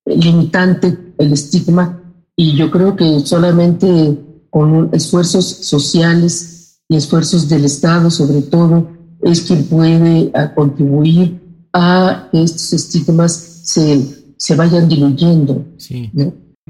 limitante 0.06 0.98
el 1.18 1.32
estigma 1.32 2.05
y 2.36 2.54
yo 2.54 2.70
creo 2.70 2.94
que 2.94 3.20
solamente 3.20 4.18
con 4.50 4.90
esfuerzos 4.92 5.46
sociales 5.46 6.82
y 6.88 6.96
esfuerzos 6.96 7.48
del 7.48 7.64
Estado, 7.64 8.10
sobre 8.10 8.42
todo, 8.42 8.90
es 9.22 9.40
quien 9.42 9.64
puede 9.66 10.30
contribuir 10.54 11.40
a 11.72 12.28
que 12.30 12.42
estos 12.42 12.72
estigmas 12.74 13.32
se, 13.64 14.34
se 14.36 14.54
vayan 14.54 14.88
diluyendo. 14.88 15.64
Sí. 15.78 16.12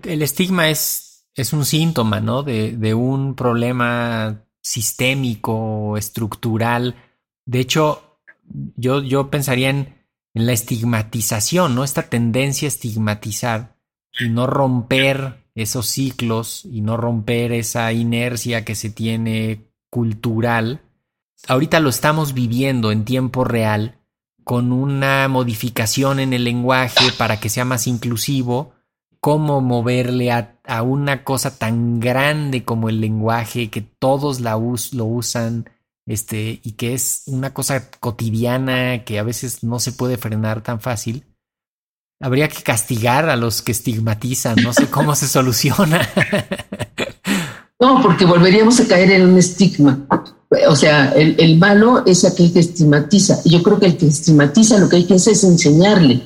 El 0.02 0.22
estigma 0.22 0.70
es, 0.70 1.26
es 1.34 1.52
un 1.52 1.64
síntoma, 1.64 2.20
¿no? 2.20 2.42
De, 2.42 2.76
de 2.76 2.94
un 2.94 3.34
problema 3.34 4.44
sistémico, 4.62 5.96
estructural. 5.96 6.94
De 7.44 7.60
hecho, 7.60 8.18
yo, 8.76 9.02
yo 9.02 9.30
pensaría 9.30 9.70
en, 9.70 9.94
en 10.34 10.46
la 10.46 10.52
estigmatización, 10.52 11.74
¿no? 11.74 11.84
Esta 11.84 12.02
tendencia 12.02 12.66
a 12.66 12.68
estigmatizar 12.68 13.76
y 14.18 14.28
no 14.28 14.46
romper 14.46 15.45
esos 15.56 15.86
ciclos 15.86 16.64
y 16.70 16.82
no 16.82 16.96
romper 16.96 17.50
esa 17.50 17.90
inercia 17.92 18.64
que 18.64 18.74
se 18.74 18.90
tiene 18.90 19.64
cultural. 19.90 20.82
Ahorita 21.48 21.80
lo 21.80 21.88
estamos 21.88 22.34
viviendo 22.34 22.92
en 22.92 23.04
tiempo 23.04 23.42
real 23.42 23.98
con 24.44 24.70
una 24.70 25.26
modificación 25.28 26.20
en 26.20 26.32
el 26.32 26.44
lenguaje 26.44 27.10
para 27.18 27.40
que 27.40 27.48
sea 27.48 27.64
más 27.64 27.86
inclusivo, 27.86 28.74
cómo 29.18 29.60
moverle 29.60 30.30
a, 30.30 30.82
una 30.82 31.24
cosa 31.24 31.58
tan 31.58 32.00
grande 32.00 32.64
como 32.64 32.88
el 32.88 33.00
lenguaje 33.00 33.70
que 33.70 33.80
todos 33.80 34.40
la 34.40 34.56
us, 34.56 34.92
lo 34.92 35.06
usan 35.06 35.70
este, 36.04 36.60
y 36.62 36.72
que 36.72 36.94
es 36.94 37.22
una 37.26 37.54
cosa 37.54 37.90
cotidiana 37.98 39.04
que 39.04 39.18
a 39.18 39.24
veces 39.24 39.64
no 39.64 39.80
se 39.80 39.92
puede 39.92 40.18
frenar 40.18 40.62
tan 40.62 40.80
fácil 40.80 41.24
Habría 42.20 42.48
que 42.48 42.62
castigar 42.62 43.28
a 43.28 43.36
los 43.36 43.60
que 43.60 43.72
estigmatizan, 43.72 44.56
no 44.62 44.72
sé 44.72 44.88
cómo 44.88 45.14
se 45.14 45.28
soluciona. 45.28 46.00
No, 47.78 48.00
porque 48.02 48.24
volveríamos 48.24 48.80
a 48.80 48.86
caer 48.86 49.10
en 49.12 49.28
un 49.28 49.36
estigma. 49.36 50.06
O 50.68 50.74
sea, 50.74 51.10
el, 51.10 51.58
malo 51.58 52.06
es 52.06 52.24
aquel 52.24 52.50
que 52.50 52.60
estigmatiza. 52.60 53.42
Yo 53.44 53.62
creo 53.62 53.78
que 53.78 53.86
el 53.86 53.96
que 53.98 54.06
estigmatiza 54.06 54.78
lo 54.78 54.88
que 54.88 54.96
hay 54.96 55.04
que 55.04 55.14
hacer 55.14 55.34
es 55.34 55.44
enseñarle. 55.44 56.22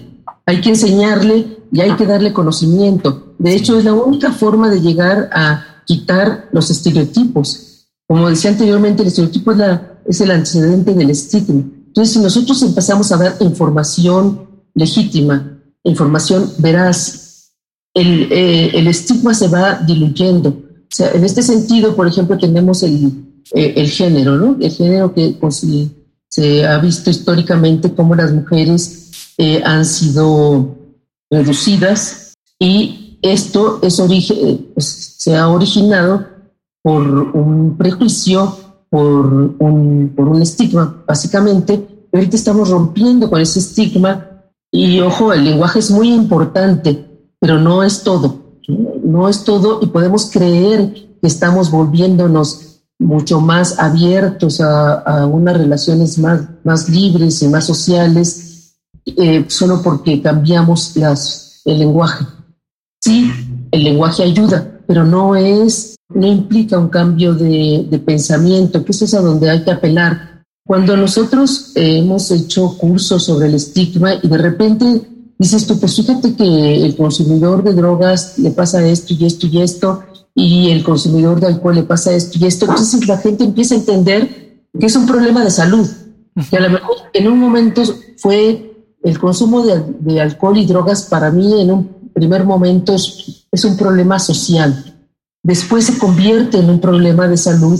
Hay 0.46 0.60
que 0.60 0.68
enseñarle 0.68 1.58
y 1.72 1.80
hay 1.80 1.96
que 1.96 2.06
darle 2.06 2.32
conocimiento. 2.32 3.34
De 3.38 3.54
hecho, 3.54 3.76
es 3.76 3.84
la 3.84 3.94
única 3.94 4.30
forma 4.30 4.70
de 4.70 4.80
llegar 4.80 5.28
a 5.32 5.82
quitar 5.86 6.48
los 6.52 6.70
estereotipos. 6.70 7.88
Como 8.06 8.28
decía 8.28 8.52
anteriormente, 8.52 9.02
el 9.02 9.08
estereotipo 9.08 9.50
es, 9.50 9.58
la, 9.58 9.98
es 10.06 10.20
el 10.20 10.30
antecedente 10.30 10.94
del 10.94 11.10
estigma. 11.10 11.64
Entonces, 11.88 12.14
si 12.14 12.20
nosotros 12.20 12.62
empezamos 12.62 13.10
a 13.10 13.16
dar 13.16 13.36
información 13.40 14.48
legítima, 14.74 15.59
información 15.84 16.52
veraz, 16.58 17.52
el, 17.94 18.32
eh, 18.32 18.70
el 18.74 18.86
estigma 18.86 19.34
se 19.34 19.48
va 19.48 19.76
diluyendo. 19.76 20.50
O 20.50 20.94
sea, 20.94 21.12
en 21.12 21.24
este 21.24 21.42
sentido, 21.42 21.94
por 21.94 22.06
ejemplo, 22.06 22.36
tenemos 22.38 22.82
el, 22.82 23.06
eh, 23.54 23.74
el 23.76 23.88
género, 23.88 24.36
¿no? 24.36 24.56
El 24.60 24.70
género 24.70 25.14
que 25.14 25.36
pues, 25.40 25.66
se 26.28 26.66
ha 26.66 26.78
visto 26.78 27.10
históricamente 27.10 27.92
cómo 27.94 28.14
las 28.14 28.32
mujeres 28.32 29.32
eh, 29.38 29.62
han 29.64 29.84
sido 29.84 30.76
reducidas 31.30 32.34
y 32.58 33.18
esto 33.22 33.80
es 33.82 33.98
origen, 34.00 34.68
pues, 34.74 35.14
se 35.18 35.36
ha 35.36 35.48
originado 35.48 36.26
por 36.82 37.02
un 37.02 37.76
prejuicio, 37.76 38.56
por 38.88 39.26
un, 39.58 40.12
por 40.16 40.28
un 40.28 40.42
estigma, 40.42 41.04
básicamente. 41.06 41.86
Ahorita 42.12 42.36
estamos 42.36 42.68
rompiendo 42.70 43.30
con 43.30 43.40
ese 43.40 43.60
estigma 43.60 44.29
y 44.72 45.00
ojo, 45.00 45.32
el 45.32 45.44
lenguaje 45.44 45.80
es 45.80 45.90
muy 45.90 46.12
importante, 46.12 47.06
pero 47.40 47.58
no 47.58 47.82
es 47.82 48.02
todo. 48.02 48.58
No 49.02 49.28
es 49.28 49.42
todo 49.42 49.80
y 49.82 49.86
podemos 49.86 50.30
creer 50.30 50.92
que 50.92 51.26
estamos 51.26 51.70
volviéndonos 51.70 52.82
mucho 52.98 53.40
más 53.40 53.78
abiertos 53.78 54.60
a, 54.60 55.26
unas 55.26 55.56
relaciones 55.56 56.18
más, 56.18 56.42
más 56.64 56.88
libres 56.88 57.42
y 57.42 57.48
más 57.48 57.64
sociales 57.64 58.76
eh, 59.06 59.44
solo 59.48 59.80
porque 59.82 60.20
cambiamos 60.22 60.94
el 61.64 61.78
lenguaje. 61.78 62.26
Sí, 63.00 63.32
el 63.72 63.84
lenguaje 63.84 64.22
ayuda, 64.22 64.80
pero 64.86 65.04
no 65.04 65.34
es, 65.34 65.96
no 66.14 66.26
implica 66.26 66.78
un 66.78 66.88
cambio 66.88 67.34
de, 67.34 67.86
de 67.90 67.98
pensamiento, 67.98 68.84
que 68.84 68.92
eso 68.92 69.06
es 69.06 69.14
a 69.14 69.20
donde 69.20 69.48
hay 69.50 69.64
que 69.64 69.70
apelar 69.70 70.29
cuando 70.70 70.96
nosotros 70.96 71.72
eh, 71.74 71.98
hemos 71.98 72.30
hecho 72.30 72.78
cursos 72.78 73.24
sobre 73.24 73.48
el 73.48 73.56
estigma 73.56 74.14
y 74.22 74.28
de 74.28 74.38
repente 74.38 75.02
dices 75.36 75.66
tú, 75.66 75.80
pues 75.80 75.96
fíjate 75.96 76.36
que 76.36 76.84
el 76.84 76.94
consumidor 76.94 77.64
de 77.64 77.74
drogas 77.74 78.38
le 78.38 78.52
pasa 78.52 78.86
esto 78.86 79.12
y 79.14 79.24
esto 79.26 79.48
y 79.48 79.62
esto, 79.62 80.04
y 80.32 80.70
el 80.70 80.84
consumidor 80.84 81.40
de 81.40 81.48
alcohol 81.48 81.74
le 81.74 81.82
pasa 81.82 82.14
esto 82.14 82.38
y 82.40 82.46
esto, 82.46 82.66
entonces 82.66 83.04
la 83.08 83.18
gente 83.18 83.42
empieza 83.42 83.74
a 83.74 83.78
entender 83.78 84.62
que 84.78 84.86
es 84.86 84.94
un 84.94 85.06
problema 85.06 85.42
de 85.42 85.50
salud, 85.50 85.88
que 86.48 86.56
a 86.56 86.60
lo 86.60 86.70
mejor 86.70 86.98
en 87.14 87.26
un 87.26 87.40
momento 87.40 87.82
fue 88.18 88.94
el 89.02 89.18
consumo 89.18 89.66
de, 89.66 89.82
de 89.98 90.20
alcohol 90.20 90.56
y 90.56 90.66
drogas 90.66 91.02
para 91.02 91.32
mí 91.32 91.62
en 91.62 91.72
un 91.72 92.12
primer 92.14 92.44
momento 92.44 92.94
es, 92.94 93.44
es 93.50 93.64
un 93.64 93.76
problema 93.76 94.20
social, 94.20 95.00
después 95.42 95.86
se 95.86 95.98
convierte 95.98 96.58
en 96.58 96.70
un 96.70 96.80
problema 96.80 97.26
de 97.26 97.38
salud 97.38 97.76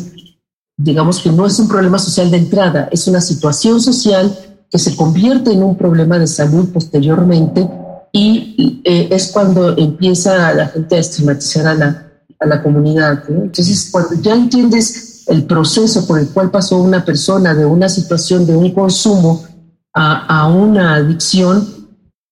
digamos 0.83 1.21
que 1.21 1.31
no 1.31 1.47
es 1.47 1.59
un 1.59 1.69
problema 1.69 1.99
social 1.99 2.31
de 2.31 2.39
entrada, 2.39 2.89
es 2.91 3.07
una 3.07 3.21
situación 3.21 3.81
social 3.81 4.35
que 4.71 4.79
se 4.79 4.97
convierte 4.97 5.53
en 5.53 5.63
un 5.63 5.77
problema 5.77 6.19
de 6.19 6.27
salud 6.27 6.71
posteriormente 6.73 7.69
y 8.13 8.81
eh, 8.85 9.09
es 9.11 9.31
cuando 9.31 9.77
empieza 9.77 10.55
la 10.55 10.69
gente 10.69 10.97
a 10.97 11.01
estigmatizar 11.01 11.67
a 11.67 11.75
la, 11.75 12.13
a 12.39 12.47
la 12.47 12.63
comunidad. 12.63 13.23
Entonces, 13.29 13.91
cuando 13.91 14.15
ya 14.23 14.35
entiendes 14.35 15.25
el 15.27 15.45
proceso 15.45 16.07
por 16.07 16.19
el 16.19 16.29
cual 16.29 16.51
pasó 16.51 16.79
una 16.79 17.05
persona 17.05 17.55
de 17.55 17.67
una 17.67 17.89
situación 17.89 18.47
de 18.47 18.57
un 18.57 18.71
consumo 18.73 19.45
a, 19.93 20.41
a 20.43 20.49
una 20.49 20.95
adicción, 20.95 21.89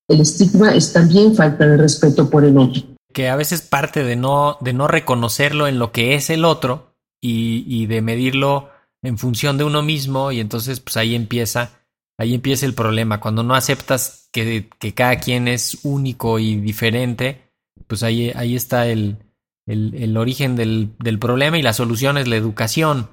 el 0.09 0.21
estigma 0.21 0.75
es 0.75 0.93
también 0.93 1.35
falta 1.35 1.67
de 1.67 1.77
respeto 1.77 2.31
por 2.31 2.45
el 2.45 2.57
otro. 2.57 2.83
Que 3.13 3.29
a 3.29 3.37
veces 3.37 3.61
parte 3.61 4.05
de 4.05 4.17
no, 4.17 4.57
de 4.61 4.73
no 4.73 4.89
reconocerlo 4.89 5.67
en 5.67 5.79
lo 5.79 5.93
que 5.93 6.15
es 6.15 6.31
el 6.31 6.45
otro 6.45 6.88
y, 7.21 7.87
de 7.87 8.03
medirlo 8.03 8.71
en 9.03 9.19
función 9.19 9.59
de 9.59 9.65
uno 9.65 9.83
mismo 9.83 10.33
y 10.33 10.41
entonces 10.41 10.81
pues 10.81 10.97
ahí 10.97 11.15
empieza 11.15 11.79
Ahí 12.19 12.35
empieza 12.35 12.67
el 12.67 12.75
problema. 12.75 13.21
Cuando 13.21 13.45
no 13.45 13.55
aceptas 13.55 14.29
que, 14.33 14.69
que 14.81 14.93
cada 14.93 15.17
quien 15.21 15.47
es 15.47 15.79
único 15.85 16.41
y 16.41 16.57
diferente, 16.57 17.53
pues 17.87 18.03
ahí, 18.03 18.33
ahí 18.35 18.57
está 18.57 18.89
el, 18.89 19.19
el, 19.67 19.95
el 19.95 20.17
origen 20.17 20.57
del, 20.57 20.91
del, 20.99 21.21
problema 21.21 21.59
y 21.59 21.63
la 21.63 21.73
solución 21.73 22.19
es 22.19 22.27
la 22.27 22.35
educación. 22.35 23.09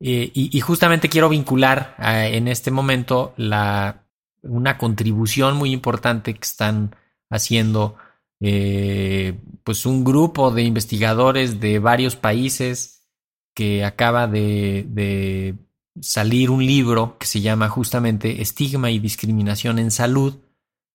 Eh, 0.00 0.30
y, 0.32 0.58
justamente 0.60 1.10
quiero 1.10 1.28
vincular 1.28 1.94
a, 1.98 2.26
en 2.26 2.48
este 2.48 2.70
momento 2.70 3.34
la, 3.36 4.06
una 4.42 4.78
contribución 4.78 5.56
muy 5.56 5.72
importante 5.72 6.32
que 6.32 6.44
están 6.44 6.96
haciendo 7.28 7.96
eh, 8.40 9.38
pues 9.64 9.84
un 9.84 10.02
grupo 10.02 10.50
de 10.50 10.62
investigadores 10.62 11.60
de 11.60 11.78
varios 11.78 12.16
países 12.16 12.95
que 13.56 13.86
acaba 13.86 14.28
de, 14.28 15.56
salir 16.02 16.50
un 16.50 16.64
libro 16.64 17.16
que 17.18 17.26
se 17.26 17.40
llama 17.40 17.70
justamente 17.70 18.42
Estigma 18.42 18.90
y 18.90 18.98
Discriminación 18.98 19.78
en 19.78 19.90
Salud, 19.90 20.36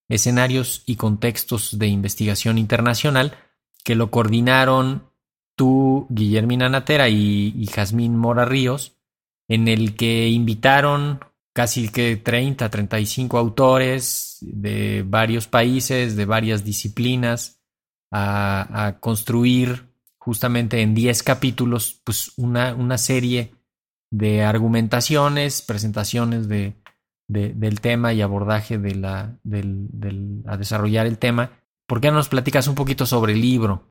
escenarios 0.08 0.84
y 0.86 0.96
contextos 0.96 1.80
de 1.80 1.88
investigación 1.88 2.60
internacional, 2.60 3.36
que 3.84 3.96
lo 3.96 4.12
coordinaron 4.12 5.10
tú, 5.56 6.06
Guillermina 6.12 6.70
Natera 6.70 7.10
y, 7.10 7.56
y 7.58 7.65
Jazmín 7.65 8.15
Mora 8.15 8.46
Ríos, 8.46 8.96
en 9.48 9.68
el 9.68 9.96
que 9.96 10.30
invitaron 10.30 11.20
casi 11.53 11.89
que 11.89 12.15
30, 12.15 12.70
35 12.70 13.39
autores 13.39 14.38
de 14.41 15.03
varios 15.03 15.48
países, 15.48 16.15
de 16.15 16.25
varias 16.25 16.63
disciplinas, 16.63 17.60
a 18.12 18.98
construir 19.00 19.90
justamente 20.24 20.82
en 20.82 20.94
10 20.94 21.24
capítulos 21.24 22.00
pues 22.04 22.32
una, 22.38 22.75
una 22.75 23.00
serie 23.00 23.56
de 24.12 24.44
argumentaciones, 24.44 25.63
presentaciones 25.63 26.48
de, 26.48 26.75
de, 27.28 27.54
del 27.56 27.82
tema 27.82 28.13
y 28.13 28.22
abordaje 28.22 28.78
de 28.78 28.94
la, 28.94 29.36
del, 29.44 29.88
del, 29.92 30.44
a 30.46 30.58
desarrollar 30.58 31.08
el 31.08 31.18
tema. 31.18 31.50
¿Por 31.88 32.01
qué 32.01 32.10
no 32.10 32.18
nos 32.18 32.30
platicas 32.30 32.68
un 32.68 32.75
poquito 32.75 33.08
sobre 33.08 33.34
el 33.34 33.42
libro? 33.42 33.90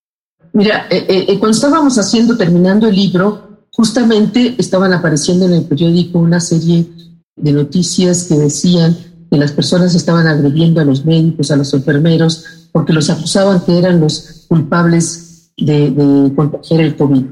Mira, 0.53 0.87
eh, 0.89 1.05
eh, 1.09 1.39
cuando 1.41 1.57
estábamos 1.57 1.99
haciendo, 1.99 2.37
terminando 2.37 2.87
el 2.87 2.95
libro, 2.95 3.67
justamente 3.73 4.55
estaban 4.57 4.93
apareciendo 4.93 5.47
en 5.47 5.55
el 5.55 5.65
periódico 5.65 6.21
una 6.21 6.39
serie 6.39 6.87
de 7.35 7.53
noticias 7.53 8.25
que 8.25 8.37
decían 8.37 8.97
que 9.29 9.37
las 9.37 9.51
personas 9.51 9.97
estaban 9.97 10.29
agrediendo 10.29 10.81
a 10.81 10.85
los 10.85 11.05
médicos, 11.05 11.51
a 11.51 11.57
los 11.57 11.75
enfermeros, 11.75 12.69
porque 12.71 12.93
los 12.93 13.11
acusaban 13.11 13.65
que 13.65 13.77
eran 13.79 14.01
los 14.01 14.47
culpables 14.49 15.30
de, 15.61 16.33
contagiar 16.35 16.81
el 16.81 16.97
COVID. 16.97 17.25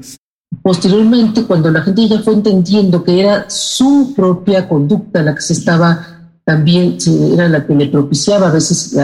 Posteriormente, 0.61 1.43
cuando 1.43 1.69
la 1.71 1.81
gente 1.81 2.07
ya 2.07 2.19
fue 2.21 2.33
entendiendo 2.33 3.03
que 3.03 3.19
era 3.19 3.49
su 3.49 4.13
propia 4.15 4.67
conducta 4.67 5.21
la 5.21 5.35
que 5.35 5.41
se 5.41 5.53
estaba 5.53 6.31
también, 6.43 6.97
era 7.33 7.47
la 7.47 7.65
que 7.65 7.75
le 7.75 7.87
propiciaba 7.87 8.47
a 8.47 8.51
veces 8.51 8.97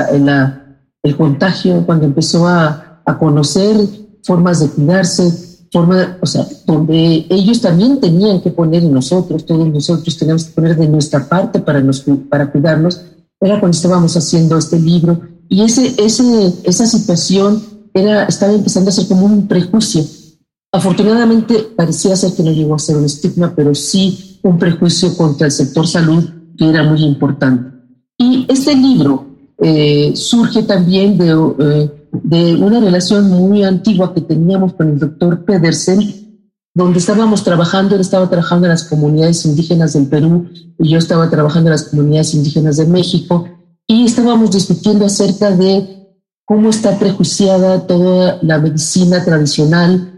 el 1.04 1.16
contagio, 1.16 1.86
cuando 1.86 2.06
empezó 2.06 2.48
a, 2.48 3.02
a, 3.06 3.18
conocer 3.18 3.78
formas 4.24 4.60
de 4.60 4.70
cuidarse, 4.70 5.32
forma, 5.72 6.18
o 6.20 6.26
sea, 6.26 6.48
donde 6.66 7.28
ellos 7.30 7.62
también 7.62 8.00
tenían 8.00 8.42
que 8.42 8.50
poner 8.50 8.84
en 8.84 8.94
nosotros, 8.94 9.46
todos 9.46 9.68
nosotros 9.68 10.18
teníamos 10.18 10.46
que 10.46 10.54
poner 10.54 10.76
de 10.76 10.88
nuestra 10.88 11.30
parte 11.30 11.60
para, 11.60 11.80
nos, 11.82 12.04
para 12.30 12.52
cuidarnos, 12.52 13.02
era 13.40 13.60
cuando 13.60 13.76
estábamos 13.76 14.18
haciendo 14.18 14.58
este 14.58 14.80
libro. 14.80 15.22
Y 15.48 15.62
ese, 15.62 15.94
esa 16.00 16.88
situación 16.88 17.62
era, 17.96 18.26
estaba 18.26 18.54
empezando 18.54 18.90
a 18.90 18.94
ser 18.94 19.08
como 19.08 19.26
un 19.26 19.48
prejuicio 19.48 20.04
Afortunadamente, 20.76 21.70
parecía 21.74 22.18
ser 22.18 22.34
que 22.34 22.44
no 22.44 22.52
llegó 22.52 22.76
a 22.76 22.80
ser 22.80 22.98
un 22.98 23.06
estigma, 23.06 23.54
pero 23.56 23.74
sí 23.74 24.42
un 24.44 24.60
prejuicio 24.60 25.16
contra 25.16 25.48
el 25.48 25.54
sector 25.54 25.88
salud 25.88 26.22
que 26.58 26.68
era 26.68 26.84
muy 26.84 27.02
importante. 27.02 27.72
Y 28.18 28.46
este 28.50 28.76
libro 28.76 29.26
eh, 29.58 30.12
surge 30.16 30.64
también 30.64 31.18
de, 31.18 31.30
eh, 31.30 31.92
de 32.12 32.56
una 32.56 32.82
relación 32.82 33.30
muy 33.30 33.64
antigua 33.64 34.14
que 34.14 34.20
teníamos 34.20 34.74
con 34.74 34.90
el 34.90 35.00
doctor 35.00 35.46
Pedersen, 35.46 36.42
donde 36.74 37.00
estábamos 37.00 37.46
trabajando, 37.46 37.96
él 37.96 38.02
estaba 38.02 38.30
trabajando 38.30 38.66
en 38.66 38.72
las 38.72 38.84
comunidades 38.84 39.46
indígenas 39.46 39.94
del 39.94 40.08
Perú 40.08 40.50
y 40.78 40.90
yo 40.90 40.98
estaba 40.98 41.30
trabajando 41.30 41.70
en 41.70 41.72
las 41.72 41.84
comunidades 41.84 42.34
indígenas 42.34 42.76
de 42.76 42.86
México 42.86 43.48
y 43.88 44.04
estábamos 44.04 44.52
discutiendo 44.52 45.06
acerca 45.06 45.52
de 45.52 45.95
cómo 46.46 46.70
está 46.70 46.98
prejuiciada 46.98 47.86
toda 47.88 48.40
la 48.42 48.60
medicina 48.60 49.24
tradicional 49.24 50.16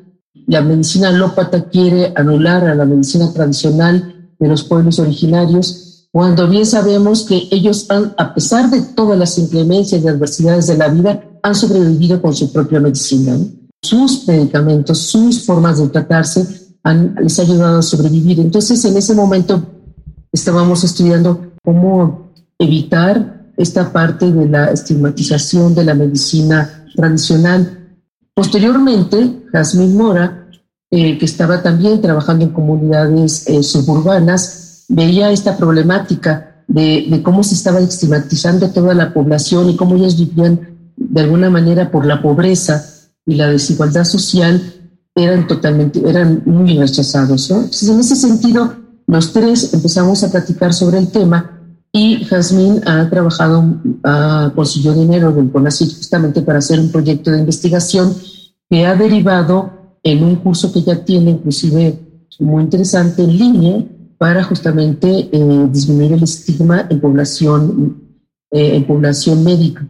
la 0.48 0.62
medicina 0.62 1.10
alópata 1.10 1.70
quiere 1.70 2.14
anular 2.16 2.64
a 2.66 2.74
la 2.74 2.86
medicina 2.86 3.32
tradicional 3.34 4.32
de 4.40 4.48
los 4.48 4.64
pueblos 4.64 4.98
originarios, 4.98 6.08
cuando 6.12 6.48
bien 6.48 6.66
sabemos 6.66 7.24
que 7.24 7.50
ellos, 7.52 7.86
han, 7.90 8.14
a 8.18 8.34
pesar 8.34 8.70
de 8.70 8.82
todas 8.82 9.20
las 9.20 9.38
inclemencias 9.38 10.02
y 10.02 10.08
adversidades 10.08 10.68
de 10.68 10.78
la 10.78 10.88
vida, 10.88 11.22
han 11.44 11.54
sobrevivido 11.54 12.22
con 12.22 12.34
su 12.34 12.52
propia 12.52 12.80
medicina. 12.80 13.38
Sus 13.82 14.26
medicamentos, 14.26 15.00
sus 15.00 15.46
formas 15.46 15.80
de 15.80 15.90
tratarse 15.90 16.48
han, 16.82 17.16
les 17.22 17.38
ha 17.38 17.42
ayudado 17.42 17.80
a 17.80 17.84
sobrevivir. 17.84 18.40
Entonces, 18.40 18.84
en 18.86 18.96
ese 18.96 19.14
momento 19.14 19.62
estábamos 20.32 20.82
estudiando 20.86 21.52
cómo 21.62 22.32
evitar 22.58 23.37
esta 23.58 23.92
parte 23.92 24.32
de 24.32 24.48
la 24.48 24.72
estigmatización 24.72 25.76
de 25.76 25.84
la 25.84 25.94
medicina 25.94 26.86
tradicional 26.96 27.78
Posteriormente, 28.38 29.48
Jazmín 29.52 29.98
Mora, 29.98 30.48
eh, 30.92 31.18
que 31.18 31.26
estaba 31.26 31.64
también 31.64 32.00
trabajando 32.02 32.46
en 32.46 32.52
comunidades 32.52 33.50
eh, 33.50 33.64
suburbanas, 33.64 34.86
veía 34.90 35.32
esta 35.32 35.58
problemática 35.58 36.64
de, 36.68 37.20
cómo 37.24 37.44
se 37.44 37.56
estaba 37.56 37.80
estigmatizando 37.80 38.70
toda 38.70 38.94
la 38.94 39.12
población 39.12 39.72
y 39.72 39.76
cómo 39.76 39.96
ellos 39.96 40.20
vivían 40.20 40.92
de 40.96 41.22
alguna 41.22 41.50
manera 41.50 41.90
por 41.90 42.06
la 42.06 42.22
pobreza 42.22 42.86
y 43.26 43.34
la 43.34 43.48
desigualdad 43.48 44.04
social, 44.04 44.62
eran 45.16 45.48
totalmente, 45.48 46.08
eran 46.08 46.44
muy 46.46 46.78
rechazados. 46.78 47.50
Entonces, 47.50 47.90
en 47.90 48.00
ese 48.00 48.16
sentido, 48.16 48.72
los 49.08 49.34
tres 49.34 49.74
empezamos 49.74 50.24
a 50.24 50.30
platicar 50.30 50.76
sobre 50.76 51.00
el 51.00 51.08
tema 51.08 51.57
y 51.98 52.26
Jazmín 52.26 52.82
ha 52.86 53.10
trabajado, 53.10 53.64
ha, 54.04 54.52
consiguió 54.56 54.94
dinero 54.94 55.32
del 55.32 55.52
CONACYT 55.52 55.96
justamente 55.98 56.42
para 56.42 56.60
hacer 56.60 56.80
un 56.80 56.92
proyecto 56.92 57.32
de 57.32 57.40
investigación 57.40 58.14
que 58.70 58.86
ha 58.86 58.96
derivado 58.96 59.98
en 60.04 60.24
un 60.24 60.36
curso 60.36 60.72
que 60.72 60.84
ya 60.84 61.04
tiene, 61.04 61.32
inclusive 61.32 62.00
muy 62.40 62.64
interesante, 62.64 63.24
en 63.24 63.38
línea, 63.38 63.84
para 64.18 64.44
justamente 64.44 65.30
eh, 65.32 65.68
disminuir 65.72 66.14
el 66.14 66.24
estigma 66.24 66.88
en 66.90 67.00
población, 67.00 68.04
eh, 68.52 68.76
en 68.76 68.86
población 68.86 69.44
médica 69.44 69.88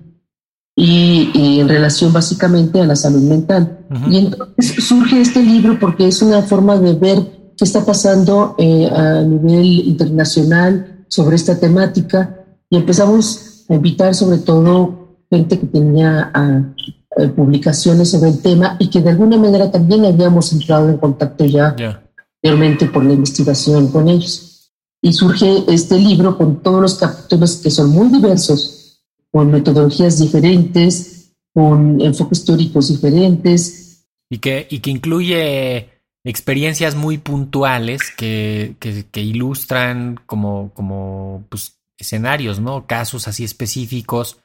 y, 0.75 1.29
y, 1.33 1.59
en 1.59 1.67
relación 1.67 2.13
básicamente 2.13 2.79
a 2.79 2.85
la 2.85 2.95
salud 2.95 3.21
mental. 3.21 3.79
Uh 3.89 3.93
-huh. 3.93 4.13
Y 4.13 4.17
entonces 4.17 4.83
surge 4.85 5.19
este 5.21 5.41
libro 5.43 5.77
porque 5.79 6.07
es 6.07 6.21
una 6.21 6.41
forma 6.41 6.77
de 6.77 6.93
ver 6.93 7.19
qué 7.57 7.65
está 7.65 7.85
pasando 7.85 8.55
eh, 8.57 8.87
a 8.87 9.23
nivel 9.23 9.65
internacional, 9.87 10.96
sobre 11.07 11.35
esta 11.35 11.59
temática 11.59 12.45
y 12.69 12.77
empezamos 12.77 13.65
a 13.69 13.73
invitar 13.75 14.13
sobre 14.13 14.39
todo 14.39 15.17
gente 15.29 15.59
que 15.59 15.65
tenía 15.67 16.31
uh, 16.35 17.23
uh, 17.23 17.29
publicaciones 17.31 18.11
sobre 18.11 18.29
el 18.29 18.41
tema 18.41 18.77
y 18.79 18.89
que 18.89 19.01
de 19.01 19.09
alguna 19.11 19.37
manera 19.37 19.71
también 19.71 20.05
habíamos 20.05 20.51
entrado 20.53 20.89
en 20.89 20.97
contacto 20.97 21.45
ya 21.45 21.75
yeah. 21.75 22.03
anteriormente 22.35 22.87
por 22.87 23.03
la 23.03 23.13
investigación 23.13 23.87
con 23.89 24.07
ellos. 24.07 24.71
Y 25.01 25.13
surge 25.13 25.63
este 25.67 25.97
libro 25.99 26.37
con 26.37 26.61
todos 26.61 26.81
los 26.81 26.95
capítulos 26.95 27.57
que 27.57 27.69
son 27.69 27.91
muy 27.91 28.09
diversos, 28.09 29.03
con 29.31 29.51
metodologías 29.51 30.19
diferentes, 30.19 31.33
con 31.53 32.01
enfoques 32.01 32.43
teóricos 32.43 32.87
diferentes. 32.89 34.05
Y 34.29 34.39
que, 34.39 34.67
y 34.69 34.79
que 34.79 34.89
incluye 34.89 35.96
experiencias 36.27 36.95
muy 36.95 37.17
puntuales 37.17 38.11
que, 38.11 38.75
que, 38.79 39.21
ilustran 39.21 40.19
como, 40.25 40.71
como 40.73 41.45
pues, 41.47 41.79
escenarios, 41.97 42.59
¿no? 42.59 42.85
Casos 42.85 43.29
así 43.29 43.45
específicos 43.45 44.37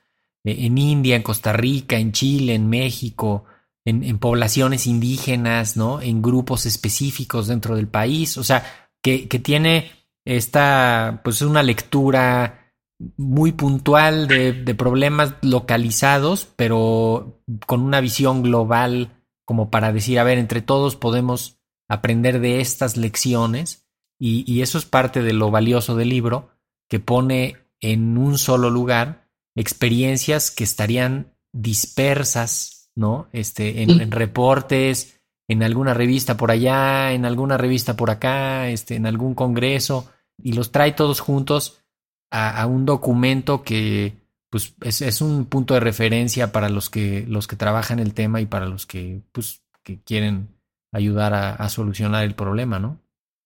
eh, 0.45 0.57
en 0.61 0.79
India, 0.79 1.17
en 1.17 1.23
Costa 1.23 1.53
Rica, 1.53 1.97
en 1.97 2.13
Chile, 2.13 2.55
en 2.55 2.69
México, 2.69 3.45
en, 3.85 4.05
en, 4.05 4.19
poblaciones 4.19 4.87
indígenas, 4.87 5.77
¿no? 5.77 6.01
En 6.01 6.23
grupos 6.23 6.67
específicos 6.67 7.49
dentro 7.49 7.75
del 7.75 7.89
país. 7.89 8.39
O 8.39 8.45
sea, 8.45 8.65
que, 9.03 9.27
que 9.27 9.41
tiene 9.41 9.91
esta, 10.25 11.21
pues 11.25 11.43
una 11.43 11.65
lectura 11.65 12.75
muy 13.17 13.51
puntual 13.51 14.29
de, 14.29 14.53
de, 14.53 14.75
problemas 14.77 15.35
localizados, 15.43 16.47
pero 16.55 17.43
con 17.67 17.81
una 17.81 18.01
visión 18.01 18.45
global 18.45 19.11
como 19.45 19.69
para 19.69 19.93
decir, 19.93 20.21
a 20.21 20.25
ver, 20.25 20.39
entre 20.39 20.63
todos 20.63 20.95
podemos 20.95 21.59
aprender 21.93 22.41
de 22.41 22.61
estas 22.61 22.97
lecciones 22.97 23.87
y, 24.19 24.51
y 24.51 24.63
eso 24.63 24.79
es 24.79 24.87
parte 24.87 25.23
de 25.23 25.35
lo 25.35 25.51
valioso 25.51 25.95
del 25.95 26.09
libro, 26.09 26.49
que 26.89 27.01
pone 27.01 27.57
en 27.81 28.17
un 28.17 28.39
solo 28.39 28.71
lugar 28.71 29.29
experiencias 29.55 30.51
que 30.51 30.65
estarían 30.65 31.35
dispersas, 31.53 32.91
¿no? 32.95 33.29
Este, 33.33 33.83
en, 33.83 34.01
en, 34.01 34.11
reportes, 34.11 35.21
en 35.49 35.63
alguna 35.63 35.93
revista 35.93 36.37
por 36.37 36.51
allá, 36.51 37.13
en 37.13 37.27
alguna 37.27 37.59
revista 37.59 37.95
por 37.95 38.11
acá, 38.11 38.71
este, 38.71 38.95
en 38.95 39.05
algún 39.05 39.35
congreso, 39.35 40.11
y 40.43 40.53
los 40.53 40.73
trae 40.73 40.93
todos 40.93 41.21
juntos 41.21 41.83
a, 42.31 42.63
a 42.63 42.67
un 42.67 42.87
documento 42.87 43.63
que 43.63 44.17
pues 44.49 44.75
es, 44.83 45.03
es, 45.03 45.21
un 45.21 45.47
punto 45.47 45.75
de 45.75 45.81
referencia 45.81 46.53
para 46.53 46.69
los 46.69 46.89
que, 46.89 47.27
los 47.27 47.47
que 47.47 47.57
trabajan 47.57 47.99
el 47.99 48.15
tema 48.15 48.41
y 48.41 48.47
para 48.47 48.67
los 48.67 48.87
que, 48.87 49.23
pues, 49.33 49.63
que 49.83 50.01
quieren 50.03 50.49
ayudar 50.93 51.35
a, 51.35 51.69
solucionar 51.69 52.25
el 52.25 52.35
problema, 52.35 52.79
¿no? 52.79 52.99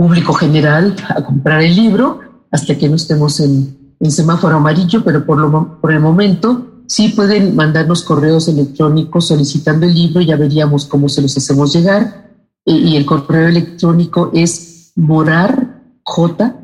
público 0.00 0.32
general 0.32 0.96
a 1.10 1.22
comprar 1.22 1.60
el 1.60 1.76
libro 1.76 2.20
hasta 2.50 2.78
que 2.78 2.88
no 2.88 2.96
estemos 2.96 3.38
en, 3.40 3.94
en 4.00 4.10
semáforo 4.10 4.56
amarillo, 4.56 5.04
pero 5.04 5.26
por, 5.26 5.36
lo, 5.36 5.78
por 5.78 5.92
el 5.92 6.00
momento 6.00 6.84
sí 6.86 7.10
pueden 7.10 7.54
mandarnos 7.54 8.02
correos 8.02 8.48
electrónicos 8.48 9.28
solicitando 9.28 9.84
el 9.84 9.92
libro, 9.92 10.22
ya 10.22 10.36
veríamos 10.36 10.86
cómo 10.86 11.10
se 11.10 11.20
los 11.20 11.36
hacemos 11.36 11.74
llegar. 11.74 12.30
Y, 12.64 12.76
y 12.76 12.96
el 12.96 13.04
correo 13.04 13.48
electrónico 13.48 14.30
es 14.32 14.94
morar 14.96 15.82
j 16.02 16.56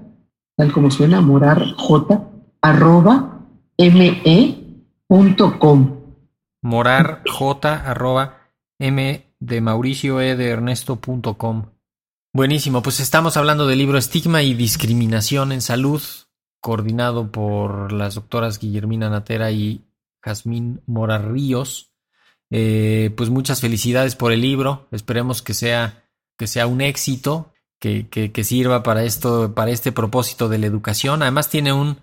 tal 0.56 0.72
como 0.72 0.90
suena, 0.90 1.20
morar 1.20 1.62
j, 1.76 2.30
arroba 2.62 3.42
me.com. 3.78 5.10
Morar 6.62 7.22
j, 7.30 7.74
arroba 7.84 8.38
m 8.78 9.26
de 9.38 9.60
Mauricio 9.60 10.22
e 10.22 10.34
de. 10.36 10.56
Buenísimo, 12.36 12.82
pues 12.82 13.00
estamos 13.00 13.38
hablando 13.38 13.66
del 13.66 13.78
libro 13.78 13.96
Estigma 13.96 14.42
y 14.42 14.52
Discriminación 14.52 15.52
en 15.52 15.62
Salud, 15.62 16.02
coordinado 16.60 17.32
por 17.32 17.92
las 17.92 18.16
doctoras 18.16 18.58
Guillermina 18.58 19.08
Natera 19.08 19.52
y 19.52 19.86
Jazmín 20.20 20.82
Mora 20.84 21.16
Ríos. 21.16 21.94
Eh, 22.50 23.10
pues 23.16 23.30
muchas 23.30 23.62
felicidades 23.62 24.16
por 24.16 24.32
el 24.32 24.42
libro, 24.42 24.86
esperemos 24.92 25.40
que 25.40 25.54
sea, 25.54 26.04
que 26.36 26.46
sea 26.46 26.66
un 26.66 26.82
éxito 26.82 27.54
que, 27.80 28.06
que, 28.10 28.32
que, 28.32 28.44
sirva 28.44 28.82
para 28.82 29.04
esto, 29.04 29.54
para 29.54 29.70
este 29.70 29.90
propósito 29.90 30.50
de 30.50 30.58
la 30.58 30.66
educación. 30.66 31.22
Además 31.22 31.48
tiene 31.48 31.72
un, 31.72 32.02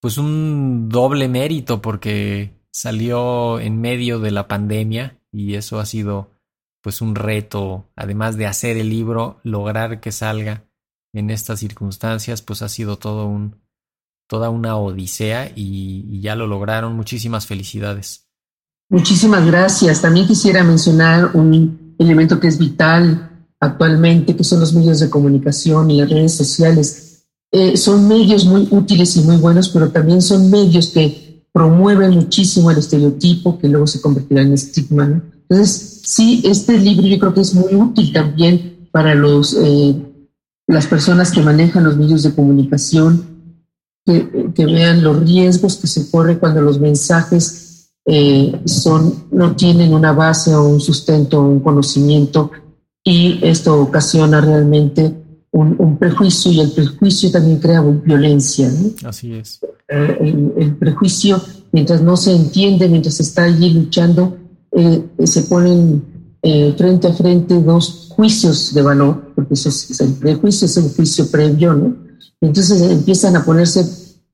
pues 0.00 0.18
un 0.18 0.88
doble 0.88 1.28
mérito 1.28 1.80
porque 1.80 2.50
salió 2.72 3.60
en 3.60 3.80
medio 3.80 4.18
de 4.18 4.32
la 4.32 4.48
pandemia 4.48 5.20
y 5.30 5.54
eso 5.54 5.78
ha 5.78 5.86
sido 5.86 6.32
pues 6.88 7.02
un 7.02 7.14
reto, 7.14 7.90
además 7.96 8.38
de 8.38 8.46
hacer 8.46 8.78
el 8.78 8.88
libro, 8.88 9.40
lograr 9.42 10.00
que 10.00 10.10
salga 10.10 10.64
en 11.12 11.28
estas 11.28 11.60
circunstancias, 11.60 12.40
pues 12.40 12.62
ha 12.62 12.70
sido 12.70 12.96
todo 12.96 13.26
un, 13.26 13.56
toda 14.26 14.48
una 14.48 14.74
odisea 14.76 15.52
y, 15.54 16.18
ya 16.22 16.34
lo 16.34 16.46
lograron. 16.46 16.96
Muchísimas 16.96 17.44
felicidades. 17.44 18.26
Muchísimas 18.88 19.44
gracias. 19.44 20.00
También 20.00 20.26
quisiera 20.26 20.64
mencionar 20.64 21.32
un 21.36 21.94
elemento 21.98 22.40
que 22.40 22.48
es 22.48 22.56
vital 22.56 23.46
actualmente, 23.60 24.34
que 24.34 24.44
son 24.44 24.60
los 24.60 24.72
medios 24.72 25.00
de 25.00 25.10
comunicación 25.10 25.90
y 25.90 26.00
las 26.00 26.08
redes 26.08 26.36
sociales. 26.36 27.26
Eh, 27.52 27.76
son 27.76 28.08
medios 28.08 28.46
muy 28.46 28.66
útiles 28.70 29.14
y 29.18 29.20
muy 29.24 29.36
buenos, 29.36 29.68
pero 29.68 29.90
también 29.90 30.22
son 30.22 30.50
medios 30.50 30.86
que 30.86 31.44
promueven 31.52 32.12
muchísimo 32.12 32.70
el 32.70 32.78
estereotipo 32.78 33.58
que 33.58 33.68
luego 33.68 33.86
se 33.86 34.00
convertirá 34.00 34.40
en 34.40 34.54
estigma. 34.54 35.04
¿no? 35.04 35.37
Entonces, 35.48 36.02
sí, 36.04 36.42
este 36.44 36.78
libro 36.78 37.06
yo 37.06 37.18
creo 37.18 37.34
que 37.34 37.40
es 37.40 37.54
muy 37.54 37.74
útil 37.74 38.12
también 38.12 38.88
para 38.90 39.14
los, 39.14 39.56
eh, 39.58 39.94
las 40.66 40.86
personas 40.86 41.30
que 41.30 41.42
manejan 41.42 41.84
los 41.84 41.96
medios 41.96 42.22
de 42.22 42.34
comunicación, 42.34 43.24
que, 44.04 44.50
que 44.54 44.66
vean 44.66 45.02
los 45.02 45.20
riesgos 45.20 45.76
que 45.76 45.86
se 45.86 46.10
corren 46.10 46.38
cuando 46.38 46.60
los 46.60 46.78
mensajes 46.80 47.90
eh, 48.10 48.62
son, 48.64 49.26
no 49.30 49.54
tienen 49.54 49.92
una 49.92 50.12
base 50.12 50.54
o 50.54 50.66
un 50.66 50.80
sustento 50.80 51.40
o 51.40 51.48
un 51.48 51.60
conocimiento 51.60 52.50
y 53.04 53.38
esto 53.42 53.80
ocasiona 53.80 54.40
realmente 54.40 55.14
un, 55.50 55.76
un, 55.78 55.98
prejuicio 55.98 56.50
y 56.50 56.60
el 56.60 56.72
prejuicio 56.72 57.30
también 57.30 57.58
crea 57.58 57.82
violencia. 57.82 58.70
¿no? 58.70 59.08
Así 59.08 59.34
es. 59.34 59.60
El, 59.88 60.54
el, 60.56 60.76
prejuicio, 60.76 61.40
mientras 61.72 62.00
no 62.00 62.16
se 62.16 62.34
entiende, 62.34 62.88
mientras 62.88 63.20
está 63.20 63.44
allí 63.44 63.74
luchando, 63.74 64.38
eh, 64.72 65.04
se 65.24 65.42
ponen 65.42 66.02
eh, 66.42 66.74
frente 66.76 67.08
a 67.08 67.12
frente 67.12 67.60
dos 67.60 68.08
juicios 68.10 68.72
de 68.74 68.82
valor, 68.82 69.32
porque 69.34 69.54
eso 69.54 69.68
es, 69.68 70.00
el 70.00 70.12
prejuicio 70.14 70.66
es 70.66 70.76
un 70.76 70.90
juicio 70.90 71.30
previo, 71.30 71.74
¿no? 71.74 71.96
Entonces 72.40 72.80
empiezan 72.82 73.36
a 73.36 73.44
ponerse 73.44 73.84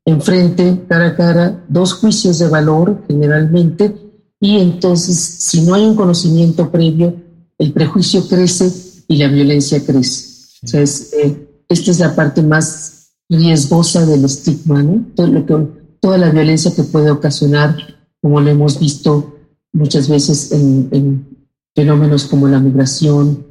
enfrente, 0.05 0.85
cara 0.89 1.09
a 1.09 1.17
cara, 1.17 1.65
dos 1.69 1.95
juicios 1.95 2.39
de 2.39 2.49
valor 2.49 3.03
generalmente, 3.09 3.95
y 4.41 4.59
entonces 4.59 5.19
si 5.19 5.63
no 5.63 5.75
hay 5.75 5.87
un 5.87 5.97
conocimiento 5.97 6.71
previo, 6.71 7.15
el 7.59 7.73
prejuicio 7.73 8.27
crece 8.29 8.71
y 9.09 9.17
la 9.17 9.29
violencia 9.29 9.85
crece. 9.85 10.35
O 10.63 10.67
sea, 10.67 10.83
es, 10.83 11.13
eh, 11.15 11.63
esta 11.69 11.91
es 11.91 11.99
la 12.01 12.15
parte 12.15 12.43
más 12.43 13.13
riesgosa 13.29 14.05
del 14.05 14.25
estigma, 14.25 14.83
¿no? 14.83 15.07
Todo 15.15 15.27
lo 15.29 15.47
que, 15.47 15.69
toda 16.01 16.19
la 16.19 16.31
violencia 16.31 16.75
que 16.75 16.83
puede 16.83 17.11
ocasionar, 17.11 17.77
como 18.21 18.41
lo 18.41 18.51
hemos 18.51 18.79
visto 18.79 19.34
muchas 19.75 20.09
veces 20.09 20.53
en, 20.53 20.89
en 20.93 21.47
fenómenos 21.75 22.25
como 22.25 22.49
la 22.49 22.61
migración, 22.61 23.47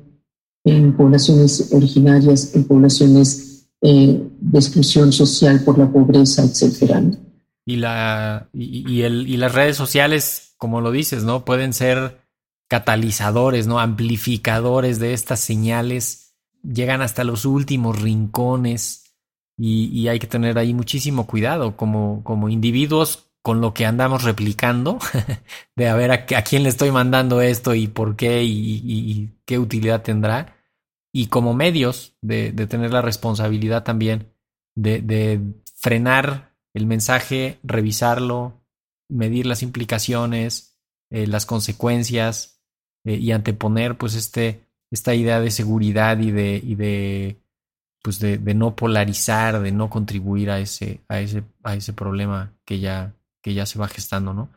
en 0.64 0.96
poblaciones 0.96 1.72
originarias, 1.74 2.56
en 2.56 2.64
poblaciones 2.64 3.68
eh, 3.82 4.20
de 4.40 4.60
exclusión 4.60 5.12
social 5.12 5.62
por 5.64 5.78
la 5.78 5.92
pobreza, 5.92 6.44
etcétera. 6.44 7.02
¿no? 7.02 7.18
Y, 7.66 7.76
la, 7.76 8.50
y, 8.54 9.02
el, 9.02 9.28
y 9.28 9.38
las 9.38 9.54
redes 9.54 9.76
sociales, 9.76 10.56
como 10.58 10.82
lo 10.82 10.92
dices, 10.92 11.24
¿no? 11.24 11.46
Pueden 11.46 11.74
ser 11.74 12.22
catalizadores, 12.70 13.68
¿no? 13.68 13.80
Amplificadores 13.80 15.00
de 15.00 15.14
estas 15.14 15.42
señales, 15.42 16.36
llegan 16.64 17.02
hasta 17.02 17.26
los 17.26 17.46
últimos 17.46 18.02
rincones 18.02 19.18
y, 19.58 19.88
y 19.88 20.08
hay 20.08 20.20
que 20.20 20.28
tener 20.28 20.58
ahí 20.58 20.74
muchísimo 20.74 21.28
cuidado 21.28 21.76
como, 21.76 22.24
como 22.24 22.48
individuos 22.48 23.33
con 23.44 23.62
lo 23.62 23.74
que 23.74 23.86
andamos 23.86 24.24
replicando, 24.24 24.98
de 25.76 25.88
a 25.88 25.96
ver 25.96 26.12
a, 26.12 26.26
quién 26.26 26.64
le 26.64 26.70
estoy 26.70 26.92
mandando 26.92 27.42
esto 27.42 27.76
y 27.76 27.88
por 27.88 28.16
qué 28.16 28.44
y, 28.44 29.30
qué 29.46 29.60
utilidad 29.60 30.02
tendrá, 30.02 30.58
y 31.14 31.28
como 31.28 31.54
medios 31.54 32.16
de, 32.22 32.52
tener 32.68 32.92
la 32.92 33.02
responsabilidad 33.04 33.84
también 33.84 34.34
de, 34.76 35.42
frenar 35.76 36.56
el 36.74 36.88
mensaje, 36.88 37.60
revisarlo, 37.62 38.64
medir 39.10 39.46
las 39.46 39.62
implicaciones, 39.62 40.80
eh, 41.12 41.28
las 41.28 41.46
consecuencias 41.46 42.62
eh, 43.06 43.16
y 43.16 43.32
anteponer 43.32 43.98
pues 43.98 44.16
este, 44.16 44.66
esta 44.90 45.14
idea 45.14 45.42
de 45.42 45.52
seguridad 45.52 46.18
y 46.20 46.32
de, 46.32 46.62
y 46.64 46.76
de 46.76 47.44
pues 48.04 48.20
de, 48.20 48.38
no 48.54 48.76
polarizar, 48.76 49.62
de 49.62 49.72
no 49.72 49.90
contribuir 49.90 50.52
a 50.52 50.60
ese, 50.60 51.00
a 51.08 51.22
ese, 51.22 51.44
a 51.64 51.76
ese 51.76 51.94
problema 51.94 52.54
que 52.66 52.80
ya, 52.80 53.16
que 53.44 53.54
ya 53.54 53.68
se 53.68 53.78
va 53.78 53.88
gestando, 53.88 54.34
¿no? 54.34 54.50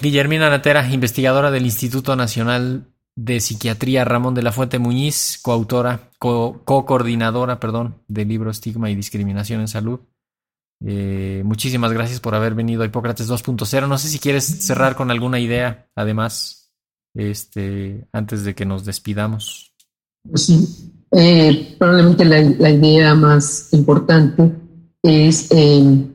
Guillermina 0.00 0.50
Natera, 0.50 0.88
investigadora 0.92 1.50
del 1.50 1.64
Instituto 1.64 2.14
Nacional 2.14 2.86
de 3.16 3.40
Psiquiatría 3.40 4.04
Ramón 4.04 4.34
de 4.34 4.42
la 4.42 4.52
Fuente 4.52 4.78
Muñiz, 4.78 5.38
coautora, 5.40 6.10
co-coordinadora, 6.18 7.60
perdón, 7.60 8.02
del 8.08 8.28
libro 8.28 8.50
Estigma 8.50 8.90
y 8.90 8.94
Discriminación 8.94 9.60
en 9.60 9.68
Salud. 9.68 10.00
Eh, 10.84 11.42
muchísimas 11.44 11.92
gracias 11.92 12.20
por 12.20 12.34
haber 12.34 12.54
venido 12.54 12.82
a 12.82 12.86
Hipócrates 12.86 13.30
2.0. 13.30 13.88
No 13.88 13.98
sé 13.98 14.08
si 14.08 14.18
quieres 14.18 14.44
cerrar 14.44 14.96
con 14.96 15.10
alguna 15.10 15.38
idea, 15.38 15.88
además, 15.94 16.72
este, 17.14 18.06
antes 18.12 18.44
de 18.44 18.54
que 18.54 18.66
nos 18.66 18.84
despidamos. 18.84 19.72
Sí, 20.34 20.92
eh, 21.12 21.76
probablemente 21.78 22.24
la, 22.24 22.40
la, 22.58 22.70
idea 22.70 23.14
más 23.14 23.72
importante 23.72 24.50
es 25.02 25.50
eh, 25.52 26.06